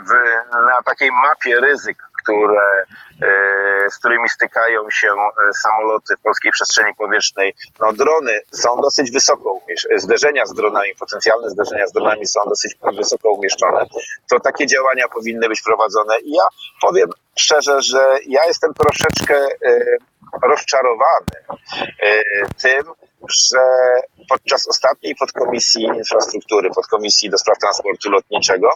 w, 0.00 0.10
na 0.52 0.82
takiej 0.84 1.10
mapie 1.12 1.60
ryzyk, 1.60 1.98
które 2.22 2.84
E, 3.22 3.90
z 3.90 3.98
którymi 3.98 4.28
stykają 4.28 4.90
się 4.90 5.08
samoloty 5.62 6.16
w 6.16 6.22
polskiej 6.22 6.52
przestrzeni 6.52 6.94
powietrznej. 6.94 7.54
No 7.80 7.92
drony 7.92 8.40
są 8.52 8.80
dosyć 8.80 9.10
wysoko 9.10 9.52
umieszczone, 9.52 9.98
zderzenia 9.98 10.46
z 10.46 10.54
dronami, 10.54 10.94
potencjalne 10.98 11.50
zderzenia 11.50 11.86
z 11.86 11.92
dronami 11.92 12.26
są 12.26 12.40
dosyć 12.48 12.76
wysoko 12.96 13.30
umieszczone. 13.30 13.86
To 14.30 14.40
takie 14.40 14.66
działania 14.66 15.08
powinny 15.08 15.48
być 15.48 15.62
prowadzone 15.62 16.20
i 16.20 16.32
ja 16.32 16.42
powiem 16.80 17.08
szczerze, 17.38 17.82
że 17.82 18.16
ja 18.26 18.46
jestem 18.46 18.74
troszeczkę 18.74 19.46
rozczarowany 20.42 21.26
tym, 22.62 22.92
że 23.28 23.60
podczas 24.28 24.68
ostatniej 24.68 25.14
podkomisji 25.14 25.82
infrastruktury, 25.82 26.70
podkomisji 26.74 27.30
do 27.30 27.38
spraw 27.38 27.58
transportu 27.58 28.10
lotniczego, 28.10 28.70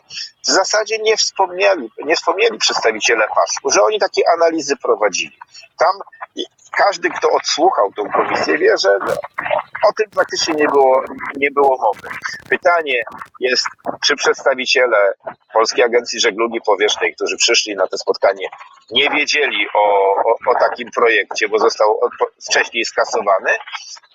w 0.46 0.50
zasadzie 0.50 0.98
nie 0.98 1.16
wspomnieli, 1.16 1.90
nie 2.04 2.16
wspomnieli 2.16 2.58
przedstawiciele 2.58 3.24
PASZ-u, 3.28 3.70
że 3.70 3.82
oni 3.82 3.98
takie 3.98 4.22
analizy 4.36 4.76
prowadzili. 4.76 5.38
Tam 5.78 5.92
każdy, 6.76 7.10
kto 7.10 7.30
odsłuchał 7.30 7.92
tą 7.92 8.10
komisję, 8.10 8.58
wie, 8.58 8.74
że 8.78 8.98
o 9.88 9.92
tym 9.96 10.10
praktycznie 10.10 10.54
nie 10.54 10.66
było, 10.66 11.04
nie 11.36 11.50
było 11.50 11.76
mowy. 11.76 12.08
Pytanie 12.48 13.02
jest, 13.40 13.66
czy 14.04 14.16
przedstawiciele 14.16 15.12
Polskiej 15.52 15.84
Agencji 15.84 16.20
Żeglugi 16.20 16.60
Powietrznej, 16.66 17.14
którzy 17.14 17.36
przyszli 17.36 17.76
na 17.76 17.86
to 17.86 17.98
spotkanie, 17.98 18.48
nie 18.90 19.10
wiedzieli 19.10 19.66
o, 19.74 20.14
o, 20.14 20.34
o 20.46 20.54
takim 20.54 20.90
projekcie, 20.90 21.48
bo 21.48 21.58
został 21.58 22.00
wcześniej 22.50 22.84
skasowany, 22.84 23.50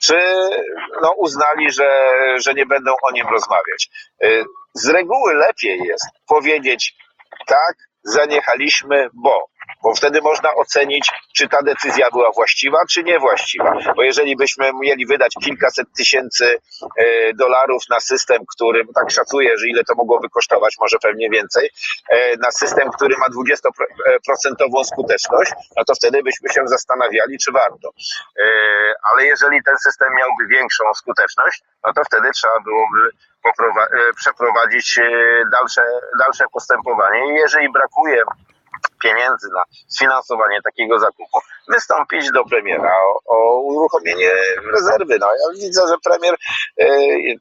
czy 0.01 0.19
no, 1.01 1.11
uznali, 1.11 1.71
że, 1.71 1.87
że 2.39 2.53
nie 2.53 2.65
będą 2.65 2.91
o 3.03 3.11
nim 3.11 3.27
rozmawiać. 3.27 3.89
Y, 4.23 4.43
z 4.73 4.89
reguły 4.89 5.33
lepiej 5.33 5.79
jest 5.79 6.05
powiedzieć 6.27 6.95
tak, 7.47 7.88
zaniechaliśmy, 8.03 9.09
bo 9.13 9.49
bo 9.83 9.93
wtedy 9.93 10.21
można 10.21 10.49
ocenić, 10.55 11.11
czy 11.35 11.47
ta 11.47 11.61
decyzja 11.61 12.11
była 12.11 12.31
właściwa, 12.31 12.77
czy 12.89 13.03
niewłaściwa. 13.03 13.73
Bo 13.95 14.03
jeżeli 14.03 14.35
byśmy 14.35 14.71
mieli 14.81 15.05
wydać 15.05 15.33
kilkaset 15.43 15.87
tysięcy 15.97 16.57
e, 16.97 17.33
dolarów 17.33 17.83
na 17.89 17.99
system, 17.99 18.37
który, 18.55 18.83
tak 18.95 19.11
szacuję, 19.11 19.57
że 19.57 19.67
ile 19.67 19.83
to 19.83 19.95
mogłoby 19.95 20.29
kosztować, 20.29 20.75
może 20.79 20.97
pewnie 21.01 21.29
więcej, 21.29 21.69
e, 22.09 22.37
na 22.37 22.51
system, 22.51 22.89
który 22.91 23.15
ma 23.17 23.25
20% 23.25 24.85
skuteczność, 24.85 25.51
no 25.77 25.83
to 25.83 25.95
wtedy 25.95 26.23
byśmy 26.23 26.49
się 26.49 26.61
zastanawiali, 26.65 27.37
czy 27.37 27.51
warto. 27.51 27.89
E, 28.39 28.45
ale 29.19 29.27
jeżeli 29.27 29.63
ten 29.63 29.77
system 29.77 30.07
miałby 30.13 30.47
większą 30.47 30.83
skuteczność, 30.93 31.63
no 31.85 31.93
to 31.93 32.01
wtedy 32.03 32.31
trzeba 32.31 32.59
byłoby 32.59 33.11
przeprowadzić 34.15 34.99
dalsze, 35.51 35.81
dalsze 36.19 36.45
postępowanie. 36.53 37.33
I 37.33 37.35
jeżeli 37.35 37.71
brakuje 37.71 38.23
pieniędzy 39.03 39.47
na 39.53 39.63
sfinansowanie 39.87 40.61
takiego 40.61 40.99
zakupu, 40.99 41.39
wystąpić 41.69 42.31
do 42.31 42.45
premiera 42.45 42.93
o, 43.05 43.21
o 43.25 43.61
uruchomienie 43.61 44.31
rezerwy. 44.73 45.17
No, 45.19 45.27
ja 45.27 45.61
widzę, 45.61 45.81
że 45.87 45.95
premier, 46.03 46.35
e, 46.77 46.87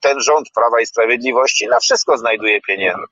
ten 0.00 0.20
rząd 0.20 0.46
Prawa 0.54 0.80
i 0.80 0.86
Sprawiedliwości 0.86 1.68
na 1.68 1.80
wszystko 1.80 2.18
znajduje 2.18 2.60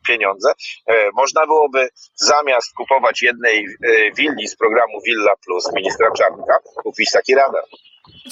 pieniądze. 0.06 0.52
E, 0.86 1.10
można 1.14 1.46
byłoby 1.46 1.88
zamiast 2.14 2.74
kupować 2.74 3.22
jednej 3.22 3.66
e, 3.66 4.12
willi 4.12 4.48
z 4.48 4.56
programu 4.56 5.00
Villa 5.06 5.32
Plus 5.44 5.72
ministra 5.72 6.10
Czarnka, 6.10 6.58
kupić 6.82 7.10
taki 7.10 7.34
radar. 7.34 7.62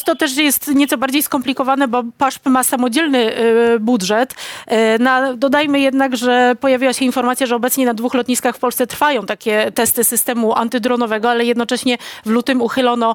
To 0.04 0.14
też 0.14 0.36
jest 0.36 0.68
nieco 0.74 0.98
bardziej 0.98 1.22
skomplikowane, 1.22 1.88
bo 1.88 2.02
PASZP 2.18 2.50
ma 2.50 2.64
samodzielny 2.64 3.38
y, 3.38 3.80
budżet. 3.80 4.34
Y, 4.34 4.98
na, 4.98 5.34
dodajmy 5.34 5.80
jednak, 5.80 6.16
że 6.16 6.56
pojawiła 6.60 6.92
się 6.92 7.04
informacja, 7.04 7.46
że 7.46 7.56
obecnie 7.56 7.86
na 7.86 7.94
dwóch 7.94 8.14
lotniskach 8.14 8.56
w 8.56 8.58
Polsce 8.58 8.86
trwają 8.86 9.26
takie 9.26 9.72
testy 9.72 10.04
systemu 10.04 10.54
antydronowego, 10.54 11.30
ale 11.30 11.44
jednocześnie 11.44 11.98
w 12.26 12.30
lutym 12.30 12.62
uchylono 12.62 13.14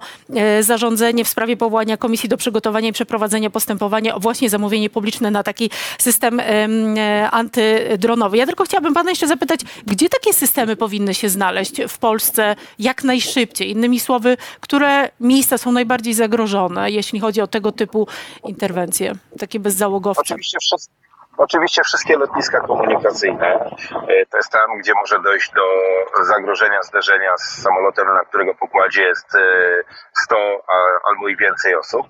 y, 0.59 0.63
zarządzenie 0.63 1.25
w 1.25 1.27
sprawie 1.27 1.57
powołania 1.57 1.97
komisji 1.97 2.29
do 2.29 2.37
przygotowania 2.37 2.89
i 2.89 2.93
przeprowadzenia 2.93 3.49
postępowania 3.49 4.15
o 4.15 4.19
właśnie 4.19 4.49
zamówienie 4.49 4.89
publiczne 4.89 5.31
na 5.31 5.43
taki 5.43 5.69
system 5.99 6.41
antydronowy. 7.31 8.37
Ja 8.37 8.45
tylko 8.45 8.63
chciałabym 8.63 8.93
pana 8.93 9.09
jeszcze 9.09 9.27
zapytać, 9.27 9.59
gdzie 9.87 10.09
takie 10.09 10.33
systemy 10.33 10.75
powinny 10.75 11.13
się 11.13 11.29
znaleźć 11.29 11.81
w 11.87 11.97
Polsce 11.97 12.55
jak 12.79 13.03
najszybciej? 13.03 13.71
Innymi 13.71 13.99
słowy, 13.99 14.37
które 14.59 15.09
miejsca 15.19 15.57
są 15.57 15.71
najbardziej 15.71 16.13
zagrożone? 16.13 16.48
Jeśli 16.85 17.19
chodzi 17.19 17.41
o 17.41 17.47
tego 17.47 17.71
typu 17.71 18.07
interwencje, 18.43 19.13
takie 19.39 19.59
bezzałogowce? 19.59 20.21
Oczywiście 20.21 20.57
wszystko. 20.59 20.99
Oczywiście 21.39 21.83
wszystkie 21.83 22.17
lotniska 22.17 22.59
komunikacyjne 22.59 23.47
e, 23.47 24.25
to 24.25 24.37
jest 24.37 24.51
tam, 24.51 24.77
gdzie 24.79 24.93
może 24.93 25.19
dojść 25.19 25.51
do 25.51 25.65
zagrożenia 26.23 26.83
zderzenia 26.83 27.37
z 27.37 27.61
samolotem, 27.63 28.07
na 28.07 28.21
którego 28.21 28.55
pokładzie 28.55 29.01
jest 29.01 29.27
100 30.23 30.35
e, 30.35 30.59
albo 31.09 31.27
i 31.27 31.37
więcej 31.37 31.75
osób, 31.75 32.07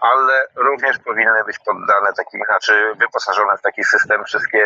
ale 0.00 0.46
również 0.56 0.98
powinny 0.98 1.44
być 1.46 1.58
poddane 1.58 2.12
takim, 2.16 2.40
znaczy 2.46 2.94
wyposażone 3.00 3.56
w 3.56 3.62
taki 3.62 3.84
system 3.84 4.24
wszystkie, 4.24 4.64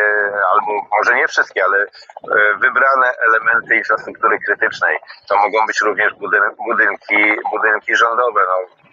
albo 0.53 0.87
może 0.97 1.15
nie 1.15 1.27
wszystkie, 1.27 1.63
ale 1.63 1.77
e, 1.77 1.87
wybrane 2.61 3.13
elementy 3.27 3.75
infrastruktury 3.75 4.39
krytycznej. 4.39 4.97
To 5.29 5.35
mogą 5.35 5.65
być 5.67 5.81
również 5.81 6.13
budynki, 6.67 7.41
budynki 7.51 7.95
rządowe. 7.95 8.41
No, 8.47 8.86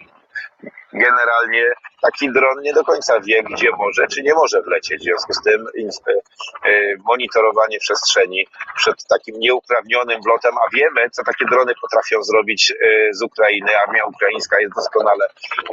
generalnie 0.93 1.71
taki 2.01 2.31
dron 2.31 2.61
nie 2.61 2.73
do 2.73 2.83
końca 2.83 3.19
wie, 3.19 3.43
gdzie 3.43 3.71
może, 3.71 4.07
czy 4.07 4.21
nie 4.21 4.33
może 4.33 4.61
wlecieć. 4.61 5.01
W 5.01 5.03
związku 5.03 5.33
z 5.33 5.41
tym 5.41 5.67
e, 5.77 6.71
monitorowanie 7.03 7.79
przestrzeni 7.79 8.47
przed 8.75 9.07
takim 9.07 9.39
nieuprawnionym 9.39 10.21
wlotem, 10.21 10.55
a 10.57 10.75
wiemy, 10.75 11.09
co 11.09 11.23
takie 11.23 11.45
drony 11.45 11.73
potrafią 11.81 12.23
zrobić 12.23 12.71
e, 12.71 13.13
z 13.13 13.21
Ukrainy. 13.21 13.77
Armia 13.87 14.05
ukraińska 14.05 14.59
je 14.59 14.69
doskonale 14.75 15.25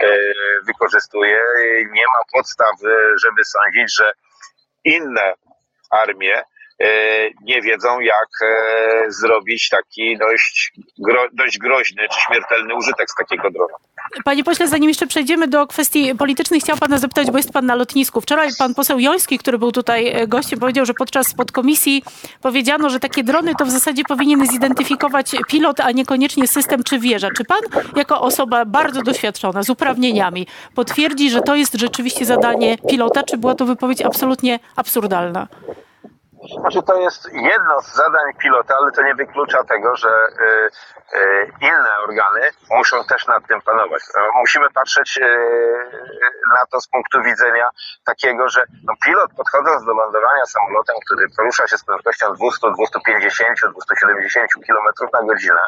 e, 0.03 0.19
wykorzystuje. 0.67 1.41
Nie 1.93 2.05
ma 2.15 2.23
podstaw, 2.33 2.77
żeby 3.23 3.45
sądzić, 3.45 3.97
że 3.97 4.13
inne 4.85 5.35
armie 5.91 6.43
nie 7.43 7.63
wiedzą, 7.63 8.01
jak 8.01 8.29
zrobić 9.09 9.69
taki 9.69 10.19
dość, 10.19 10.73
dość 11.33 11.59
groźny 11.59 12.03
czy 12.13 12.21
śmiertelny 12.21 12.75
użytek 12.75 13.11
z 13.11 13.15
takiego 13.15 13.51
drona. 13.51 13.75
Panie 14.25 14.45
pośle, 14.45 14.69
zanim 14.69 14.89
jeszcze 14.89 15.07
przejdziemy 15.07 15.49
do 15.49 15.67
kwestii 15.67 16.15
politycznych, 16.15 16.63
chciałam 16.63 16.81
pana 16.81 16.99
zapytać, 16.99 17.31
bo 17.31 17.37
jest 17.37 17.53
pan 17.53 17.67
na 17.67 17.75
lotnisku. 17.75 18.21
Wczoraj 18.21 18.49
pan 18.59 18.75
poseł 18.75 18.99
Joński, 18.99 19.39
który 19.39 19.59
był 19.59 19.73
tutaj 19.73 20.09
e, 20.09 20.27
gościem, 20.27 20.59
powiedział, 20.59 20.85
że 20.87 20.95
podczas 20.95 21.35
podkomisji 21.35 22.03
powiedziano, 22.43 22.91
że 22.91 23.01
takie 23.01 23.25
drony 23.25 23.55
to 23.59 23.65
w 23.65 23.71
zasadzie 23.71 24.03
powinien 24.05 24.47
zidentyfikować 24.47 25.31
pilot, 25.49 25.81
a 25.81 25.91
niekoniecznie 25.93 26.49
system 26.49 26.83
czy 26.83 26.99
wieża. 26.99 27.29
Czy 27.37 27.45
pan, 27.45 27.83
jako 27.97 28.21
osoba 28.21 28.65
bardzo 28.65 29.03
doświadczona, 29.03 29.63
z 29.63 29.71
uprawnieniami, 29.71 30.47
potwierdzi, 30.75 31.31
że 31.31 31.41
to 31.41 31.55
jest 31.55 31.75
rzeczywiście 31.75 32.25
zadanie 32.25 32.79
pilota, 32.91 33.23
czy 33.23 33.37
była 33.37 33.55
to 33.55 33.65
wypowiedź 33.67 34.03
absolutnie 34.03 34.59
absurdalna? 34.77 35.49
Znaczy 36.51 36.83
to 36.83 37.01
jest 37.01 37.33
jedno 37.33 37.83
z 37.83 37.95
zadań 37.95 38.35
pilota, 38.39 38.75
ale 38.77 38.93
to 38.93 39.03
nie 39.03 39.15
wyklucza 39.15 39.65
tego, 39.65 39.97
że 39.97 40.09
y, 40.09 41.19
y, 41.19 41.51
inne 41.61 41.99
organy 42.09 42.51
muszą 42.71 43.05
też 43.05 43.27
nad 43.27 43.47
tym 43.47 43.61
panować. 43.61 44.03
No, 44.17 44.23
musimy 44.41 44.71
patrzeć 44.71 45.19
y, 45.19 45.23
na 46.55 46.67
to 46.71 46.81
z 46.81 46.89
punktu 46.89 47.23
widzenia 47.23 47.69
takiego, 48.05 48.49
że 48.49 48.65
no, 48.85 48.93
pilot 49.05 49.31
podchodząc 49.37 49.85
do 49.85 49.93
lądowania 49.95 50.47
samolotem, 50.47 50.97
który 51.07 51.27
porusza 51.37 51.67
się 51.69 51.79
z 51.79 51.85
prędkością 51.85 52.35
200, 52.35 52.67
250, 52.77 53.59
270 53.75 54.51
km 54.67 55.11
na 55.13 55.23
godzinę, 55.23 55.61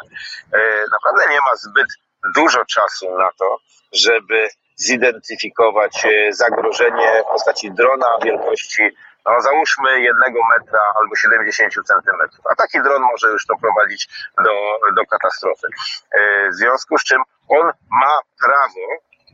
naprawdę 0.91 1.33
nie 1.33 1.41
ma 1.41 1.55
zbyt 1.55 1.87
dużo 2.35 2.65
czasu 2.65 3.17
na 3.17 3.29
to, 3.39 3.57
żeby 3.93 4.47
zidentyfikować 4.75 6.07
zagrożenie 6.29 7.23
w 7.23 7.31
postaci 7.31 7.71
drona 7.71 8.07
wielkości 8.23 8.91
no 9.25 9.41
załóżmy 9.41 9.99
jednego 9.99 10.39
metra 10.59 10.79
albo 11.01 11.15
70 11.15 11.73
centymetrów, 11.87 12.45
a 12.51 12.55
taki 12.55 12.81
dron 12.81 13.01
może 13.01 13.27
już 13.27 13.45
doprowadzić 13.45 14.09
do, 14.43 14.53
do 14.95 15.05
katastrofy. 15.05 15.67
E, 16.11 16.49
w 16.49 16.53
związku 16.53 16.97
z 16.97 17.03
czym 17.03 17.21
on 17.47 17.71
ma 17.89 18.19
prawo 18.39 18.85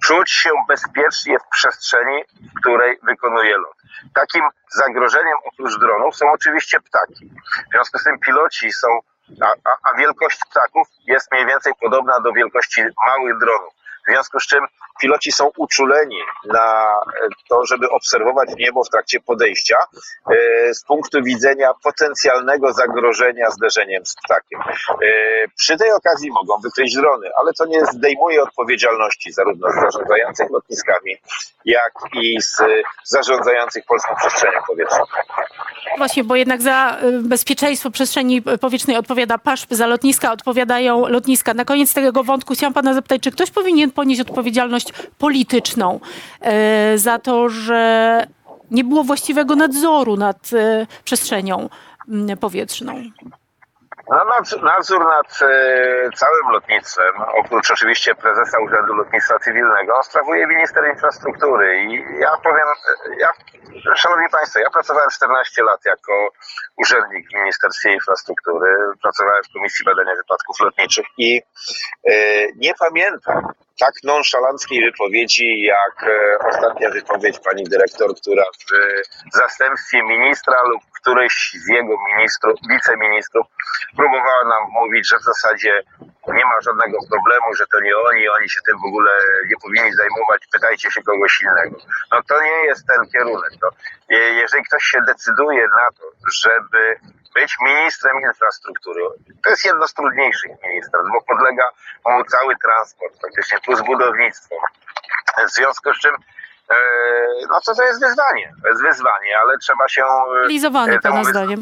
czuć 0.04 0.32
się 0.32 0.50
bezpiecznie 0.68 1.40
w 1.40 1.48
przestrzeni, 1.52 2.24
w 2.56 2.60
której 2.60 3.00
wykonuje 3.04 3.58
lot. 3.58 3.78
Takim 4.14 4.44
zagrożeniem 4.70 5.38
oprócz 5.46 5.80
dronów 5.80 6.16
są 6.16 6.32
oczywiście 6.32 6.80
ptaki. 6.80 7.30
W 7.70 7.72
związku 7.74 7.98
z 7.98 8.04
tym 8.04 8.20
piloci 8.20 8.72
są, 8.74 8.88
a, 9.42 9.48
a, 9.48 9.90
a 9.90 9.98
wielkość 9.98 10.40
ptaków 10.50 10.88
jest 11.08 11.32
mniej 11.32 11.46
więcej 11.46 11.74
podobna 11.82 12.20
do 12.20 12.32
wielkości 12.32 12.82
małych 13.08 13.40
dronów. 13.40 13.74
W 14.08 14.12
związku 14.12 14.40
z 14.40 14.48
czym 14.48 14.60
piloci 15.02 15.32
są 15.32 15.52
uczuleni 15.58 16.20
na 16.46 16.88
to, 17.50 17.66
żeby 17.66 17.90
obserwować 17.90 18.50
niebo 18.58 18.84
w 18.84 18.90
trakcie 18.90 19.20
podejścia 19.20 19.78
e, 20.32 20.74
z 20.74 20.84
punktu 20.84 21.24
widzenia 21.24 21.72
potencjalnego 21.84 22.74
zagrożenia 22.74 23.50
zderzeniem 23.50 24.06
z 24.06 24.16
ptakiem. 24.16 24.60
E, 24.62 25.06
przy 25.58 25.78
tej 25.78 25.92
okazji 25.92 26.32
mogą 26.32 26.62
wykryć 26.64 26.96
drony, 26.96 27.30
ale 27.36 27.54
to 27.54 27.66
nie 27.66 27.86
zdejmuje 27.86 28.44
odpowiedzialności 28.44 29.32
zarówno 29.32 29.68
zarządzających 29.72 30.50
lotniskami, 30.50 31.18
jak 31.66 31.94
i 32.14 32.42
z 32.42 32.62
zarządzających 33.04 33.86
polską 33.86 34.16
przestrzenią 34.16 34.60
powietrzną. 34.68 35.04
Właśnie, 35.98 36.24
bo 36.24 36.36
jednak 36.36 36.62
za 36.62 36.98
bezpieczeństwo 37.22 37.92
przestrzeni 37.92 38.42
powietrznej 38.42 38.98
odpowiada 38.98 39.38
PASZP, 39.38 39.76
za 39.76 39.88
lotniska 39.88 40.32
odpowiadają 40.32 41.08
lotniska. 41.08 41.54
Na 41.54 41.66
koniec 41.66 41.94
tego 41.94 42.24
wątku 42.24 42.54
chciałam 42.54 42.74
pana 42.74 42.94
zapytać, 42.94 43.22
czy 43.22 43.32
ktoś 43.32 43.52
powinien 43.52 43.91
ponieść 43.92 44.22
odpowiedzialność 44.22 44.94
polityczną 45.18 46.00
y, 46.94 46.98
za 46.98 47.20
to, 47.20 47.50
że 47.50 48.28
nie 48.72 48.84
było 48.84 49.04
właściwego 49.04 49.56
nadzoru 49.56 50.18
nad 50.18 50.54
y, 50.54 50.88
przestrzenią 51.04 51.70
powietrzną? 52.40 53.04
No, 54.12 54.26
nadzór, 54.26 54.64
nadzór 54.64 55.06
nad 55.06 55.40
e, 55.42 56.10
całym 56.16 56.52
lotnictwem, 56.52 57.12
oprócz 57.36 57.72
oczywiście 57.72 58.16
prezesa 58.16 58.60
Urzędu 58.60 58.94
Lotnictwa 58.94 59.40
Cywilnego, 59.40 60.04
sprawuje 60.04 60.48
minister 60.48 60.90
infrastruktury. 60.90 61.84
I 61.84 62.20
ja 62.20 62.38
powiem, 62.44 62.66
ja, 63.20 63.30
szanowni 63.96 64.30
państwo, 64.30 64.60
ja 64.60 64.70
pracowałem 64.70 65.10
14 65.10 65.64
lat 65.64 65.86
jako 65.86 66.14
urzędnik 66.78 67.30
w 67.30 67.34
Ministerstwie 67.34 67.94
Infrastruktury, 67.94 68.70
pracowałem 69.02 69.44
w 69.44 69.54
Komisji 69.54 69.86
Badania 69.86 70.16
Wypadków 70.16 70.60
Lotniczych 70.60 71.06
i 71.18 71.42
e, 72.08 72.14
nie 72.56 72.74
pamiętam 72.80 73.54
tak 73.80 73.94
nonszalanckiej 74.04 74.86
wypowiedzi, 74.86 75.62
jak 75.62 76.04
e, 76.04 76.38
ostatnia 76.50 76.90
wypowiedź 76.90 77.40
pani 77.40 77.64
dyrektor, 77.64 78.16
która 78.16 78.44
w 79.34 79.38
zastępstwie 79.38 80.04
ministra 80.04 80.64
lub 80.64 80.82
któryś 81.02 81.52
z 81.66 81.68
jego 81.68 81.96
ministrów, 82.10 82.60
wiceministrów 82.70 83.48
próbowała 83.96 84.44
nam 84.44 84.64
mówić, 84.72 85.10
że 85.10 85.18
w 85.18 85.24
zasadzie 85.24 85.84
nie 86.28 86.46
ma 86.46 86.62
żadnego 86.62 86.98
problemu, 87.10 87.54
że 87.54 87.66
to 87.72 87.80
nie 87.80 87.98
oni, 87.98 88.30
oni 88.30 88.50
się 88.50 88.62
tym 88.66 88.78
w 88.80 88.86
ogóle 88.86 89.12
nie 89.50 89.56
powinni 89.64 89.94
zajmować, 89.94 90.42
pytajcie 90.52 90.92
się 90.92 91.02
kogoś 91.04 91.42
innego. 91.42 91.78
No 92.12 92.22
to 92.28 92.42
nie 92.42 92.66
jest 92.66 92.88
ten 92.88 93.10
kierunek. 93.12 93.52
To, 93.62 93.70
jeżeli 94.42 94.64
ktoś 94.64 94.84
się 94.84 95.02
decyduje 95.08 95.68
na 95.68 95.88
to, 95.98 96.06
żeby 96.44 96.96
być 97.34 97.56
ministrem 97.62 98.22
infrastruktury, 98.22 99.02
to 99.44 99.50
jest 99.50 99.66
jedno 99.66 99.88
z 99.88 99.94
trudniejszych 99.94 100.52
ministerstw, 100.64 101.10
bo 101.14 101.22
podlega 101.22 101.64
mu 102.06 102.24
cały 102.24 102.56
transport, 102.64 103.20
praktycznie 103.22 103.60
plus 103.60 103.82
budownictwo. 103.82 104.56
W 105.48 105.52
związku 105.52 105.94
z 105.94 106.00
czym 106.00 106.16
e, 106.72 106.76
no 107.50 107.62
to 107.66 107.76
to 107.76 107.84
jest 107.84 108.00
wyzwanie, 108.02 108.54
to 108.62 108.68
jest 108.70 108.82
wyzwanie, 108.82 109.40
ale 109.42 109.58
trzeba 109.58 109.88
się... 109.88 110.04
e, 110.04 110.08
Bagatelizowany 110.34 111.00
pana 111.00 111.22
wyz- 111.22 111.30
zdaniem. 111.30 111.62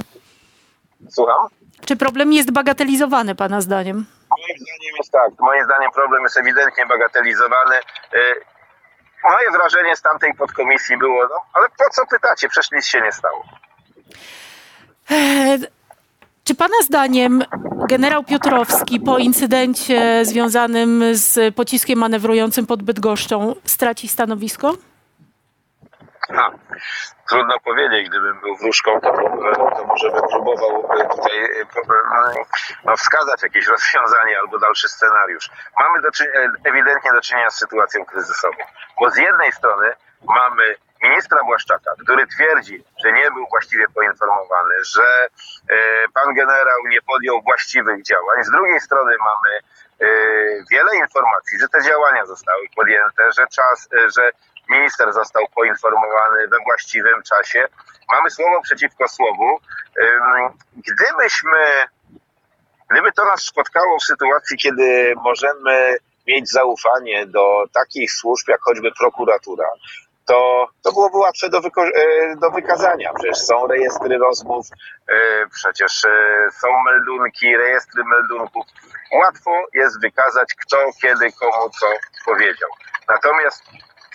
Słucham? 1.09 1.47
Czy 1.85 1.95
problem 1.95 2.33
jest 2.33 2.51
bagatelizowany 2.51 3.35
pana 3.35 3.61
zdaniem? 3.61 3.95
Moim 4.29 4.57
zdaniem 4.59 4.95
jest 4.97 5.11
tak. 5.11 5.31
Moim 5.39 5.63
zdaniem 5.65 5.91
problem 5.91 6.23
jest 6.23 6.37
ewidentnie 6.37 6.85
bagatelizowany. 6.85 7.75
Y, 8.13 8.41
Moje 9.23 9.51
wrażenie 9.51 9.95
z 9.95 10.01
tamtej 10.01 10.33
podkomisji 10.33 10.97
było, 10.97 11.27
no 11.27 11.41
ale 11.53 11.67
po 11.77 11.89
co 11.89 12.05
pytacie? 12.05 12.49
Przecież 12.49 12.71
nic 12.71 12.85
się 12.85 13.01
nie 13.01 13.11
stało. 13.11 13.45
E, 15.11 15.57
Czy 16.43 16.55
pana 16.55 16.75
zdaniem 16.83 17.43
generał 17.89 18.23
Piotrowski 18.23 18.99
po 18.99 19.17
incydencie 19.17 20.25
związanym 20.25 21.03
z 21.11 21.55
pociskiem 21.55 21.99
manewrującym 21.99 22.67
pod 22.67 22.83
Bydgoszczą 22.83 23.55
straci 23.65 24.07
stanowisko? 24.07 24.73
Ha. 26.35 26.51
Trudno 27.29 27.53
powiedzieć, 27.65 28.09
gdybym 28.09 28.39
był 28.39 28.55
wróżką, 28.57 28.91
to, 29.01 29.11
to 29.77 29.85
może 29.87 30.11
bym 30.11 30.21
próbował 30.29 30.79
y, 30.79 31.15
tutaj 31.15 31.43
y, 31.61 31.65
po- 31.73 31.81
no, 32.85 32.97
wskazać 32.97 33.43
jakieś 33.43 33.67
rozwiązanie 33.73 34.39
albo 34.39 34.59
dalszy 34.59 34.89
scenariusz. 34.89 35.49
Mamy 35.79 36.01
do 36.01 36.09
ewidentnie 36.63 37.11
do 37.11 37.21
czynienia 37.21 37.49
z 37.49 37.55
sytuacją 37.59 38.05
kryzysową, 38.05 38.57
bo 38.99 39.11
z 39.11 39.17
jednej 39.17 39.51
strony 39.51 39.87
mamy 40.27 40.75
ministra 41.03 41.43
Błaszczaka, 41.43 41.91
który 42.03 42.27
twierdzi, 42.27 42.83
że 43.03 43.13
nie 43.13 43.31
był 43.31 43.45
właściwie 43.49 43.87
poinformowany, 43.87 44.75
że 44.95 45.27
e, 45.69 45.77
pan 46.13 46.33
generał 46.33 46.77
nie 46.87 47.01
podjął 47.01 47.41
właściwych 47.41 48.03
działań. 48.03 48.43
Z 48.43 48.51
drugiej 48.51 48.79
strony 48.79 49.15
mamy 49.29 49.57
e, 49.57 50.07
wiele 50.71 50.95
informacji, 50.95 51.59
że 51.59 51.67
te 51.67 51.81
działania 51.81 52.25
zostały 52.25 52.67
podjęte, 52.75 53.31
że 53.37 53.47
czas, 53.47 53.89
e, 53.93 54.09
że 54.09 54.31
minister 54.69 55.13
został 55.13 55.43
poinformowany 55.55 56.47
we 56.47 56.57
właściwym 56.65 57.23
czasie. 57.23 57.67
Mamy 58.11 58.29
słowo 58.29 58.61
przeciwko 58.61 59.07
słowu. 59.07 59.59
Gdybyśmy, 60.75 61.59
gdyby 62.89 63.11
to 63.11 63.25
nas 63.25 63.41
spotkało 63.41 63.99
w 63.99 64.03
sytuacji, 64.03 64.57
kiedy 64.57 65.13
możemy 65.23 65.97
mieć 66.27 66.51
zaufanie 66.51 67.25
do 67.25 67.63
takich 67.73 68.11
służb, 68.11 68.47
jak 68.47 68.61
choćby 68.61 68.91
prokuratura, 68.99 69.67
to, 70.29 70.67
to 70.83 70.91
byłoby 70.91 71.17
łatwe 71.17 71.49
do, 71.49 71.57
e, 71.57 72.35
do 72.35 72.51
wykazania. 72.51 73.13
Przecież 73.13 73.37
są 73.37 73.67
rejestry 73.67 74.17
rozmów, 74.17 74.67
e, 75.07 75.47
przecież 75.47 76.05
e, 76.05 76.09
są 76.51 76.67
meldunki, 76.85 77.57
rejestry 77.57 78.03
meldunków. 78.03 78.65
Łatwo 79.11 79.51
jest 79.73 80.01
wykazać, 80.01 80.47
kto, 80.61 80.77
kiedy, 81.01 81.31
komu 81.31 81.69
co 81.69 81.87
powiedział. 82.25 82.69
Natomiast 83.07 83.63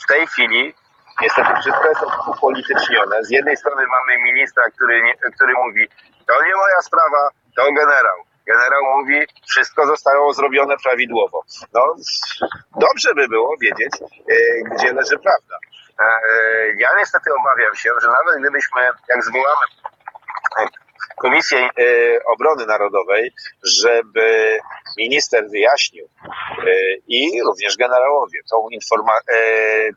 w 0.05 0.07
tej 0.07 0.27
chwili 0.27 0.75
niestety 1.21 1.49
wszystko 1.61 1.89
jest 1.89 2.01
upolitycznione. 2.29 3.25
Z 3.25 3.31
jednej 3.31 3.57
strony 3.57 3.87
mamy 3.87 4.23
ministra, 4.23 4.65
który, 4.77 5.03
nie, 5.03 5.15
który 5.15 5.55
mówi, 5.67 5.89
to 6.27 6.43
nie 6.43 6.55
moja 6.57 6.83
sprawa, 6.83 7.31
to 7.57 7.73
generał. 7.73 8.19
Generał 8.47 8.83
mówi, 8.97 9.27
wszystko 9.49 9.87
zostało 9.87 10.33
zrobione 10.33 10.75
prawidłowo. 10.85 11.43
No, 11.73 11.95
dobrze 12.77 13.15
by 13.15 13.29
było 13.29 13.57
wiedzieć, 13.61 13.93
gdzie 14.71 14.93
leży 14.93 15.19
prawda. 15.19 15.57
E, 16.01 16.05
ja 16.77 16.89
niestety 16.99 17.31
obawiam 17.41 17.75
się, 17.75 17.91
że 18.03 18.09
nawet 18.09 18.41
gdybyśmy, 18.41 18.83
jak 19.09 19.25
zwołamy 19.25 19.67
Komisję 21.17 21.59
e, 21.59 21.71
Obrony 22.25 22.67
Narodowej, 22.67 23.33
żeby 23.63 24.59
minister 24.99 25.51
wyjaśnił 25.51 26.09
e, 26.59 26.73
i 27.09 27.43
również 27.43 27.77
generałowie 27.77 28.41
tą 28.51 28.69
informa- 28.69 29.35
e, 29.35 29.39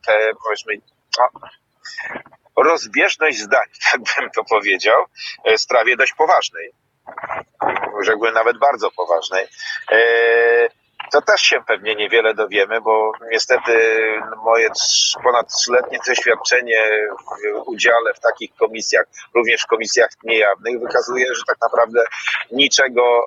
te 0.07 0.29
powiedzmy 0.43 0.73
no, 1.19 1.29
rozbieżność 2.63 3.38
zdań, 3.39 3.65
tak 3.91 4.01
bym 4.01 4.29
to 4.31 4.43
powiedział, 4.43 5.05
w 5.57 5.60
sprawie 5.60 5.97
dość 5.97 6.13
poważnej, 6.13 6.71
rzekłbym 8.01 8.33
nawet 8.33 8.57
bardzo 8.57 8.91
poważnej, 8.91 9.47
to 11.12 11.22
też 11.22 11.41
się 11.41 11.63
pewnie 11.67 11.96
niewiele 11.96 12.34
dowiemy, 12.34 12.82
bo 12.82 13.12
niestety 13.32 13.72
moje 14.43 14.70
trz- 14.70 15.24
ponad 15.24 15.54
trzyletnie 15.54 16.00
doświadczenie 16.08 16.84
w 17.63 17.67
udziale 17.67 18.13
w 18.13 18.20
takich 18.20 18.56
komisjach, 18.56 19.06
również 19.36 19.62
w 19.62 19.67
komisjach 19.67 20.10
niejawnych, 20.24 20.80
wykazuje, 20.80 21.36
że 21.36 21.41
tak 21.48 21.58
naprawdę 21.62 22.04
niczego 22.52 23.26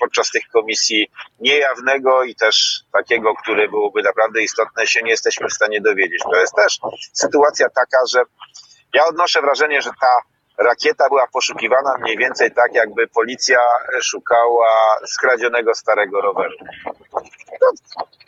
podczas 0.00 0.30
tych 0.30 0.42
komisji 0.52 1.10
niejawnego 1.40 2.22
i 2.24 2.34
też 2.34 2.84
takiego, 2.92 3.34
które 3.34 3.68
byłoby 3.68 4.02
naprawdę 4.02 4.42
istotne, 4.42 4.86
się 4.86 5.02
nie 5.02 5.10
jesteśmy 5.10 5.48
w 5.48 5.52
stanie 5.52 5.80
dowiedzieć. 5.80 6.22
To 6.22 6.36
jest 6.36 6.54
też 6.54 6.78
sytuacja 7.12 7.66
taka, 7.68 7.98
że 8.12 8.22
ja 8.94 9.04
odnoszę 9.06 9.40
wrażenie, 9.42 9.82
że 9.82 9.90
ta 10.00 10.33
rakieta 10.58 11.08
była 11.08 11.26
poszukiwana 11.32 11.96
mniej 12.00 12.16
więcej 12.16 12.52
tak, 12.52 12.74
jakby 12.74 13.08
policja 13.08 13.58
szukała 14.02 14.98
skradzionego 15.06 15.74
starego 15.74 16.20
roweru. 16.20 16.54
No, 17.60 17.68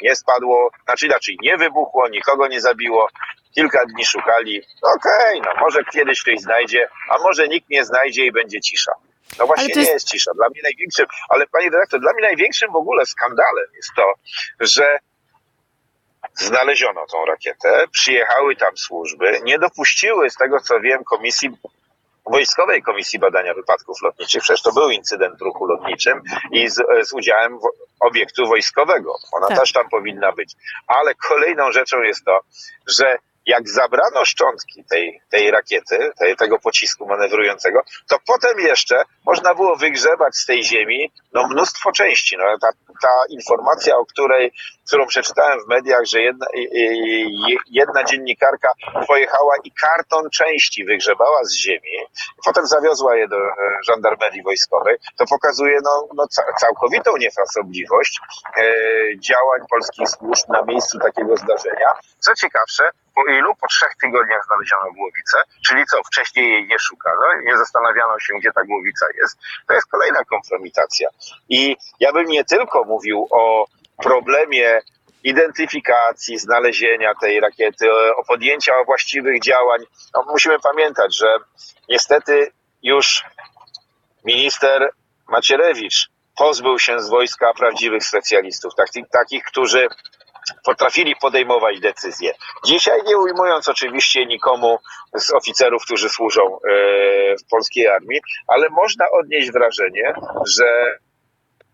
nie 0.02 0.16
spadło, 0.16 0.70
znaczy 0.84 1.06
inaczej, 1.06 1.36
nie 1.42 1.56
wybuchło, 1.56 2.08
nikogo 2.08 2.46
nie 2.48 2.60
zabiło. 2.60 3.08
Kilka 3.54 3.86
dni 3.86 4.04
szukali. 4.04 4.62
Okej, 4.82 5.40
no 5.40 5.50
może 5.60 5.84
kiedyś 5.84 6.22
ktoś 6.22 6.40
znajdzie, 6.40 6.88
a 7.10 7.18
może 7.18 7.48
nikt 7.48 7.70
nie 7.70 7.84
znajdzie 7.84 8.26
i 8.26 8.32
będzie 8.32 8.60
cisza. 8.60 8.92
No 9.38 9.46
właśnie 9.46 9.68
to 9.68 9.74
nie 9.74 9.80
jest- 9.80 9.92
jest 9.92 10.08
cisza. 10.08 10.30
Dla 10.34 10.48
mnie 10.48 10.60
największym, 10.62 11.06
ale 11.28 11.46
panie 11.46 11.70
dyrektor, 11.70 12.00
dla 12.00 12.12
mnie 12.12 12.22
największym 12.22 12.72
w 12.72 12.76
ogóle 12.76 13.06
skandalem 13.06 13.64
jest 13.76 13.90
to, 13.96 14.12
że 14.60 14.98
znaleziono 16.34 17.06
tą 17.06 17.24
rakietę, 17.24 17.84
przyjechały 17.92 18.56
tam 18.56 18.76
służby, 18.76 19.40
nie 19.44 19.58
dopuściły 19.58 20.30
z 20.30 20.34
tego 20.34 20.60
co 20.60 20.80
wiem 20.80 21.04
komisji 21.04 21.50
Wojskowej 22.26 22.82
Komisji 22.82 23.18
Badania 23.18 23.54
Wypadków 23.54 24.02
Lotniczych, 24.02 24.42
przecież 24.42 24.62
to 24.62 24.72
był 24.72 24.90
incydent 24.90 25.38
w 25.38 25.42
ruchu 25.42 25.66
lotniczym 25.66 26.22
i 26.52 26.68
z, 26.68 26.82
z 27.02 27.12
udziałem 27.12 27.58
obiektu 28.00 28.46
wojskowego. 28.46 29.14
Ona 29.32 29.46
tak. 29.46 29.58
też 29.58 29.72
tam 29.72 29.88
powinna 29.88 30.32
być. 30.32 30.54
Ale 30.86 31.14
kolejną 31.14 31.72
rzeczą 31.72 32.02
jest 32.02 32.24
to, 32.24 32.40
że 32.88 33.18
jak 33.46 33.68
zabrano 33.68 34.24
szczątki 34.24 34.84
tej, 34.84 35.20
tej 35.30 35.50
rakiety, 35.50 36.10
tej, 36.18 36.36
tego 36.36 36.58
pocisku 36.58 37.06
manewrującego, 37.06 37.80
to 38.08 38.16
potem 38.26 38.58
jeszcze 38.58 39.02
można 39.26 39.54
było 39.54 39.76
wygrzebać 39.76 40.36
z 40.36 40.46
tej 40.46 40.64
ziemi 40.64 41.12
no, 41.32 41.48
mnóstwo 41.48 41.92
części. 41.92 42.36
No, 42.36 42.44
ta, 42.60 42.68
ta 43.02 43.12
informacja, 43.28 43.96
o 43.96 44.06
której, 44.06 44.52
którą 44.86 45.06
przeczytałem 45.06 45.60
w 45.64 45.68
mediach, 45.68 46.04
że 46.04 46.20
jedna, 46.20 46.46
jedna 47.70 48.04
dziennikarka 48.04 48.68
pojechała 49.08 49.54
i 49.64 49.72
karton 49.72 50.30
części 50.30 50.84
wygrzebała 50.84 51.44
z 51.44 51.56
ziemi, 51.56 51.96
potem 52.44 52.66
zawiozła 52.66 53.16
je 53.16 53.28
do 53.28 53.36
e, 53.36 53.52
żandarmerii 53.88 54.42
wojskowej, 54.42 54.96
to 55.16 55.24
pokazuje 55.26 55.78
no, 55.84 56.08
no, 56.14 56.26
całkowitą 56.60 57.16
niefrasobliwość 57.16 58.20
e, 58.56 58.62
działań 59.18 59.60
polskich 59.70 60.08
służb 60.08 60.48
na 60.48 60.62
miejscu 60.62 60.98
takiego 60.98 61.36
zdarzenia. 61.36 61.92
Co 62.18 62.34
ciekawsze, 62.34 62.90
po 63.16 63.30
ilu? 63.30 63.54
Po 63.60 63.66
trzech 63.66 63.94
tygodniach 64.02 64.44
znaleziono 64.46 64.92
głowicę, 64.92 65.38
czyli 65.66 65.86
co, 65.86 65.96
wcześniej 66.04 66.52
jej 66.52 66.66
nie 66.66 66.78
szukano, 66.78 67.26
nie 67.44 67.56
zastanawiano 67.56 68.18
się, 68.18 68.34
gdzie 68.40 68.52
ta 68.52 68.64
głowica 68.64 69.06
jest. 69.20 69.38
To 69.68 69.74
jest 69.74 69.86
kolejna 69.90 70.24
kompromitacja. 70.24 71.08
I 71.48 71.76
ja 72.00 72.12
bym 72.12 72.26
nie 72.26 72.44
tylko 72.44 72.84
mówił 72.84 73.28
o 73.30 73.66
problemie 74.02 74.80
identyfikacji, 75.24 76.38
znalezienia 76.38 77.14
tej 77.20 77.40
rakiety, 77.40 77.92
o 78.16 78.24
podjęcia 78.24 78.72
właściwych 78.86 79.42
działań. 79.42 79.80
No, 80.14 80.24
musimy 80.28 80.60
pamiętać, 80.60 81.16
że 81.16 81.36
niestety 81.88 82.52
już 82.82 83.24
minister 84.24 84.90
Macierewicz 85.28 86.08
pozbył 86.36 86.78
się 86.78 87.00
z 87.00 87.08
wojska 87.08 87.54
prawdziwych 87.54 88.04
specjalistów, 88.04 88.74
takich, 88.74 89.04
takich 89.12 89.44
którzy 89.44 89.88
potrafili 90.64 91.16
podejmować 91.16 91.80
decyzje. 91.80 92.32
Dzisiaj 92.66 93.00
nie 93.06 93.16
ujmując 93.16 93.68
oczywiście 93.68 94.26
nikomu 94.26 94.78
z 95.14 95.30
oficerów, 95.30 95.84
którzy 95.84 96.08
służą 96.08 96.42
e, 96.42 96.58
w 97.36 97.48
polskiej 97.50 97.88
armii, 97.88 98.20
ale 98.46 98.68
można 98.70 99.04
odnieść 99.22 99.52
wrażenie, 99.52 100.14
że 100.46 100.98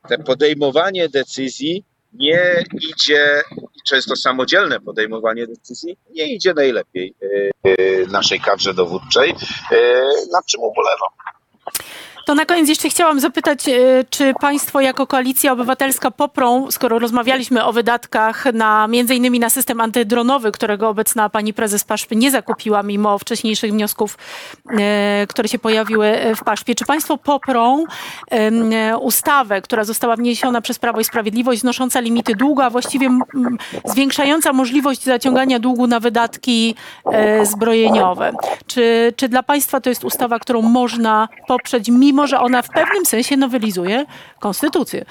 te 0.08 0.18
podejmowanie 0.18 1.08
decyzji 1.08 1.84
nie 2.12 2.64
idzie, 2.72 3.42
często 3.88 4.16
samodzielne 4.16 4.80
podejmowanie 4.80 5.46
decyzji, 5.46 5.96
nie 6.10 6.34
idzie 6.34 6.54
najlepiej 6.54 7.14
e, 7.64 8.06
naszej 8.06 8.40
kadrze 8.40 8.74
dowódczej, 8.74 9.30
e, 9.72 10.02
nad 10.32 10.46
czym 10.46 10.60
ubolewam. 10.60 11.10
To 12.26 12.34
na 12.34 12.44
koniec 12.44 12.68
jeszcze 12.68 12.88
chciałam 12.88 13.20
zapytać, 13.20 13.68
e, 13.68 14.04
czy 14.10 14.34
Państwo 14.40 14.80
jako 14.80 15.06
Koalicja 15.06 15.52
Obywatelska 15.52 16.10
poprą, 16.10 16.70
skoro 16.70 16.98
rozmawialiśmy 16.98 17.64
o 17.64 17.72
wydatkach 17.72 18.44
na 18.52 18.88
między 18.88 19.14
innymi 19.14 19.38
na 19.40 19.50
system 19.50 19.80
antydronowy, 19.80 20.52
którego 20.52 20.88
obecna 20.88 21.28
pani 21.28 21.54
prezes 21.54 21.84
Paszpy 21.84 22.16
nie 22.16 22.30
zakupiła 22.30 22.82
mimo 22.82 23.18
wcześniejszych 23.18 23.72
wniosków, 23.72 24.18
e, 24.78 25.26
które 25.28 25.48
się 25.48 25.58
pojawiły 25.58 26.18
w 26.36 26.44
Paszpie. 26.44 26.74
Czy 26.74 26.84
Państwo 26.84 27.18
poprą 27.18 27.84
ustawę, 29.00 29.62
która 29.62 29.84
została 29.84 30.16
wniesiona 30.16 30.60
przez 30.60 30.78
Prawo 30.78 31.00
i 31.00 31.04
Sprawiedliwość, 31.04 31.60
znosząca 31.60 32.00
limity 32.00 32.34
długu, 32.34 32.62
a 32.62 32.70
właściwie 32.70 33.08
zwiększająca 33.84 34.52
możliwość 34.52 35.04
zaciągania 35.04 35.58
długu 35.58 35.86
na 35.86 36.00
wydatki 36.00 36.74
e, 37.12 37.46
zbrojeniowe? 37.46 38.32
Czy, 38.66 39.12
czy 39.16 39.28
dla 39.28 39.42
Państwa 39.42 39.80
to 39.80 39.90
jest 39.90 40.04
ustawa, 40.04 40.38
którą 40.38 40.62
można 40.62 41.28
poprzeć 41.48 41.88
mimo 41.88 42.11
mimo 42.12 42.26
że 42.26 42.40
ona 42.40 42.62
w 42.62 42.68
pewnym 42.68 43.06
sensie 43.06 43.36
nowelizuje 43.36 44.04
konstytucję. 44.40 45.04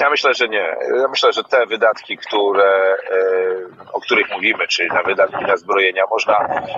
Ja 0.00 0.10
myślę, 0.10 0.34
że 0.34 0.48
nie. 0.48 0.76
Ja 1.00 1.08
myślę, 1.10 1.32
że 1.32 1.44
te 1.44 1.66
wydatki, 1.66 2.16
które, 2.16 2.96
e, 3.10 3.92
o 3.92 4.00
których 4.00 4.30
mówimy, 4.32 4.68
czyli 4.68 4.88
na 4.88 5.02
wydatki 5.02 5.44
na 5.44 5.56
zbrojenia, 5.56 6.04
można, 6.10 6.34
e, 6.34 6.70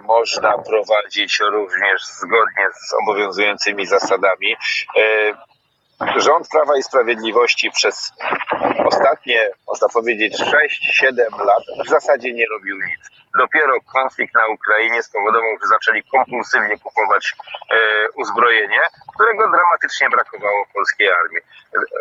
można 0.00 0.58
prowadzić 0.58 1.40
również 1.40 2.04
zgodnie 2.04 2.66
z 2.74 2.94
obowiązującymi 3.02 3.86
zasadami. 3.86 4.56
E, 4.96 6.20
rząd 6.20 6.48
Prawa 6.48 6.76
i 6.78 6.82
Sprawiedliwości 6.82 7.70
przez 7.70 8.12
ostatnie, 8.86 9.50
można 9.68 9.88
powiedzieć, 9.88 10.34
6-7 10.34 11.44
lat 11.44 11.62
w 11.86 11.88
zasadzie 11.88 12.32
nie 12.32 12.46
robił 12.46 12.76
nic 12.76 13.10
dopiero 13.38 13.74
konflikt 13.80 14.34
na 14.34 14.46
Ukrainie 14.46 15.02
spowodował, 15.02 15.50
że 15.62 15.68
zaczęli 15.68 16.02
kompulsywnie 16.02 16.78
kupować 16.78 17.34
e, 17.70 17.76
uzbrojenie, 18.14 18.80
którego 19.14 19.50
dramatycznie 19.50 20.08
brakowało 20.10 20.66
polskiej 20.74 21.08
armii. 21.08 21.40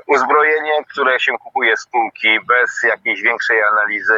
Uzbrojenie, 0.07 0.83
które 0.91 1.19
się 1.19 1.31
kupuje 1.37 1.77
z 1.77 1.87
półki 1.87 2.39
bez 2.47 2.83
jakiejś 2.83 3.21
większej 3.21 3.63
analizy. 3.63 4.17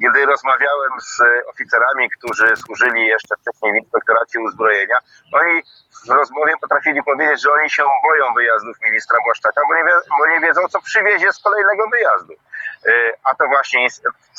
Kiedy 0.00 0.26
rozmawiałem 0.26 0.92
z 1.00 1.22
oficerami, 1.48 2.10
którzy 2.10 2.56
służyli 2.56 3.06
jeszcze 3.06 3.34
wcześniej 3.36 3.72
w 3.72 3.84
inspektoracie 3.84 4.40
uzbrojenia, 4.40 4.96
oni 5.32 5.62
w 6.06 6.10
rozmowie 6.10 6.52
potrafili 6.60 7.02
powiedzieć, 7.02 7.42
że 7.42 7.52
oni 7.52 7.70
się 7.70 7.82
boją 8.02 8.34
wyjazdów 8.34 8.76
ministra 8.84 9.18
Błaszczaka, 9.24 9.60
bo 9.68 9.74
nie, 9.74 9.82
bo 10.18 10.26
nie 10.26 10.40
wiedzą, 10.40 10.60
co 10.68 10.80
przywiezie 10.80 11.32
z 11.32 11.38
kolejnego 11.38 11.88
wyjazdu. 11.88 12.32
E, 12.86 12.92
a 13.24 13.34
to 13.34 13.46
właśnie 13.46 13.86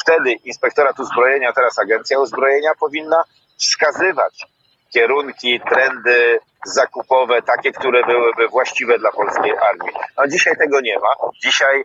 wtedy 0.01 0.31
Inspektorat 0.31 0.99
Uzbrojenia, 0.99 1.53
teraz 1.53 1.79
Agencja 1.79 2.19
Uzbrojenia 2.19 2.71
powinna 2.79 3.23
wskazywać 3.57 4.45
kierunki, 4.93 5.61
trendy 5.69 6.39
zakupowe, 6.65 7.41
takie, 7.41 7.71
które 7.71 8.03
byłyby 8.03 8.47
właściwe 8.47 8.99
dla 8.99 9.11
polskiej 9.11 9.51
armii. 9.57 9.95
No 10.17 10.27
dzisiaj 10.27 10.57
tego 10.57 10.81
nie 10.81 10.99
ma. 10.99 11.09
Dzisiaj 11.43 11.83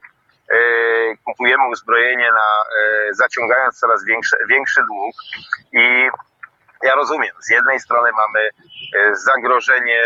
kupujemy 1.24 1.68
uzbrojenie 1.68 2.30
na, 2.30 2.48
e, 2.80 3.14
zaciągając 3.14 3.78
coraz 3.78 4.04
większy, 4.04 4.36
większy 4.48 4.80
dług 4.82 5.14
i 5.72 6.08
ja 6.82 6.94
rozumiem, 6.94 7.34
z 7.40 7.50
jednej 7.50 7.80
strony 7.80 8.10
mamy 8.12 8.48
zagrożenie 9.12 10.02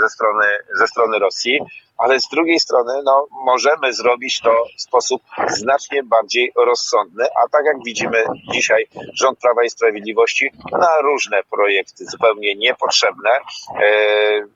ze 0.00 0.08
strony, 0.08 0.46
ze 0.74 0.86
strony 0.86 1.18
Rosji, 1.18 1.60
ale 1.98 2.20
z 2.20 2.28
drugiej 2.28 2.60
strony 2.60 2.92
no, 3.04 3.26
możemy 3.44 3.92
zrobić 3.92 4.40
to 4.40 4.64
w 4.78 4.82
sposób 4.82 5.22
znacznie 5.48 6.02
bardziej 6.02 6.52
rozsądny, 6.56 7.24
a 7.24 7.48
tak 7.48 7.64
jak 7.64 7.76
widzimy 7.84 8.24
dzisiaj 8.52 8.86
rząd 9.14 9.38
Prawa 9.38 9.64
i 9.64 9.70
Sprawiedliwości 9.70 10.50
na 10.72 11.00
różne 11.00 11.42
projekty 11.50 12.04
zupełnie 12.04 12.54
niepotrzebne, 12.54 13.30
e, 13.30 14.46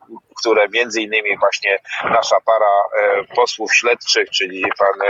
które 0.40 0.68
między 0.68 1.00
innymi 1.00 1.38
właśnie 1.38 1.78
nasza 2.04 2.36
para 2.40 2.66
e, 2.66 3.24
posłów 3.34 3.74
śledczych, 3.74 4.30
czyli 4.30 4.64
pan 4.78 5.02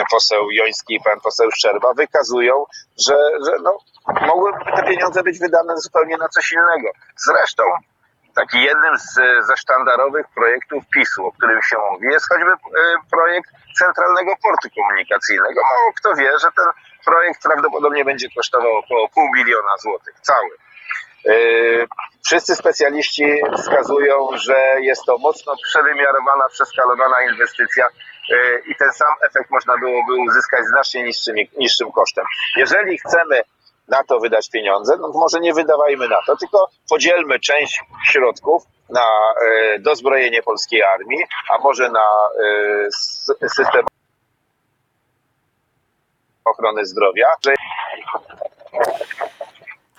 e, 0.00 0.04
poseł 0.10 0.50
Joński 0.50 0.94
i 0.94 1.00
pan 1.00 1.20
poseł 1.20 1.50
Szczerba 1.50 1.94
wykazują, 1.94 2.64
że, 3.08 3.16
że 3.46 3.52
no, 3.62 3.78
mogłyby 4.26 4.58
te 4.76 4.82
pieniądze 4.82 5.22
być 5.22 5.38
wydane 5.38 5.76
zupełnie 5.76 6.16
na 6.16 6.28
coś 6.28 6.52
innego. 6.52 6.88
Zresztą 7.16 7.62
taki 8.34 8.62
jednym 8.62 8.98
z, 8.98 9.14
ze 9.46 9.56
sztandarowych 9.56 10.26
projektów 10.34 10.84
PiSu, 10.94 11.26
o 11.26 11.32
którym 11.32 11.62
się 11.62 11.76
mówi, 11.90 12.06
jest 12.06 12.28
choćby 12.28 12.50
e, 12.50 12.56
projekt 13.10 13.50
Centralnego 13.78 14.32
Portu 14.42 14.68
Komunikacyjnego. 14.76 15.60
Mało 15.62 15.92
kto 15.98 16.14
wie, 16.14 16.38
że 16.38 16.48
ten 16.56 16.68
projekt 17.04 17.42
prawdopodobnie 17.42 18.04
będzie 18.04 18.28
kosztował 18.36 18.76
około 18.76 19.08
pół 19.08 19.34
miliona 19.34 19.76
złotych, 19.78 20.14
cały. 20.20 20.50
E, 21.26 21.32
wszyscy 22.26 22.56
specjaliści 22.56 23.24
wskazują, 23.58 24.28
że 24.34 24.80
jest 24.80 25.04
to 25.04 25.18
mocno 25.18 25.54
przewymiarowana, 25.62 26.48
przeskalowana 26.48 27.16
inwestycja 27.32 27.86
e, 27.86 28.58
i 28.58 28.74
ten 28.78 28.92
sam 28.92 29.14
efekt 29.30 29.50
można 29.50 29.78
byłoby 29.78 30.14
uzyskać 30.14 30.64
znacznie 30.64 31.02
niższym, 31.02 31.36
niższym 31.58 31.92
kosztem. 31.92 32.24
Jeżeli 32.56 32.98
chcemy 32.98 33.42
na 33.88 34.04
to 34.04 34.20
wydać 34.20 34.50
pieniądze, 34.50 34.96
no 35.00 35.08
może 35.08 35.40
nie 35.40 35.54
wydawajmy 35.54 36.08
na 36.08 36.22
to, 36.26 36.36
tylko 36.36 36.68
podzielmy 36.88 37.40
część 37.40 37.80
środków 38.06 38.62
na 38.90 39.06
e, 39.46 39.78
dozbrojenie 39.78 40.42
polskiej 40.42 40.82
armii, 40.82 41.24
a 41.48 41.58
może 41.58 41.88
na 41.88 42.06
system 43.48 43.86
ochrony 46.44 46.86
zdrowia. 46.86 47.26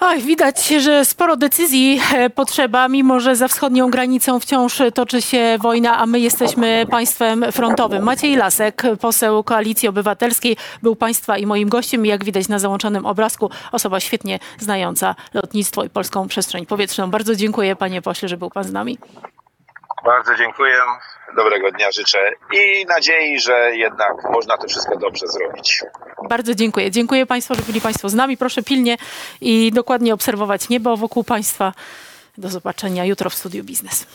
Oj, 0.08 0.22
widać, 0.22 0.68
że 0.68 1.06
sporo 1.06 1.36
decyzji 1.36 2.02
e, 2.16 2.30
potrzeba, 2.30 2.88
mimo 2.88 3.20
że 3.20 3.36
za 3.36 3.48
wschodnią 3.48 3.90
granicą 3.90 4.40
wciąż 4.40 4.82
toczy 4.94 5.22
się 5.22 5.58
wojna, 5.62 5.98
a 5.98 6.06
my 6.06 6.20
jesteśmy 6.20 6.86
państwem 6.92 7.46
frontowym. 7.52 8.04
Maciej 8.04 8.36
Lasek, 8.36 8.84
poseł 9.02 9.44
Koalicji 9.44 9.90
Obywatelskiej, 9.90 10.58
był 10.84 10.96
państwa 10.96 11.38
i 11.38 11.46
moim 11.46 11.70
gościem. 11.70 12.06
Jak 12.06 12.24
widać 12.24 12.48
na 12.48 12.60
załączonym 12.60 13.06
obrazku, 13.06 13.50
osoba 13.72 14.00
świetnie 14.00 14.40
znająca 14.58 15.16
lotnictwo 15.34 15.84
i 15.84 15.90
polską 15.90 16.28
przestrzeń 16.28 16.66
powietrzną. 16.66 17.12
Bardzo 17.12 17.36
dziękuję, 17.36 17.76
panie 17.76 18.02
pośle, 18.02 18.30
że 18.30 18.38
był 18.38 18.50
pan 18.50 18.64
z 18.64 18.72
nami. 18.72 18.98
Bardzo 20.06 20.36
dziękuję. 20.36 20.76
Dobrego 21.36 21.72
dnia 21.72 21.92
życzę 21.92 22.32
i 22.54 22.86
nadziei, 22.86 23.40
że 23.40 23.76
jednak 23.76 24.30
można 24.32 24.58
to 24.58 24.68
wszystko 24.68 24.98
dobrze 24.98 25.28
zrobić. 25.28 25.84
Bardzo 26.30 26.56
dziękuję. 26.56 26.92
Dziękuję 26.92 27.26
Państwu, 27.26 27.56
że 27.56 27.62
byli 27.62 27.82
Państwo 27.82 28.10
z 28.10 28.14
nami. 28.14 28.38
Proszę 28.38 28.64
pilnie 28.64 28.98
i 29.42 29.72
dokładnie 29.72 30.14
obserwować 30.14 30.70
niebo 30.70 30.98
wokół 30.98 31.24
Państwa. 31.24 31.74
Do 32.38 32.50
zobaczenia 32.50 33.06
jutro 33.06 33.30
w 33.30 33.34
Studiu 33.34 33.64
Biznes. 33.64 34.06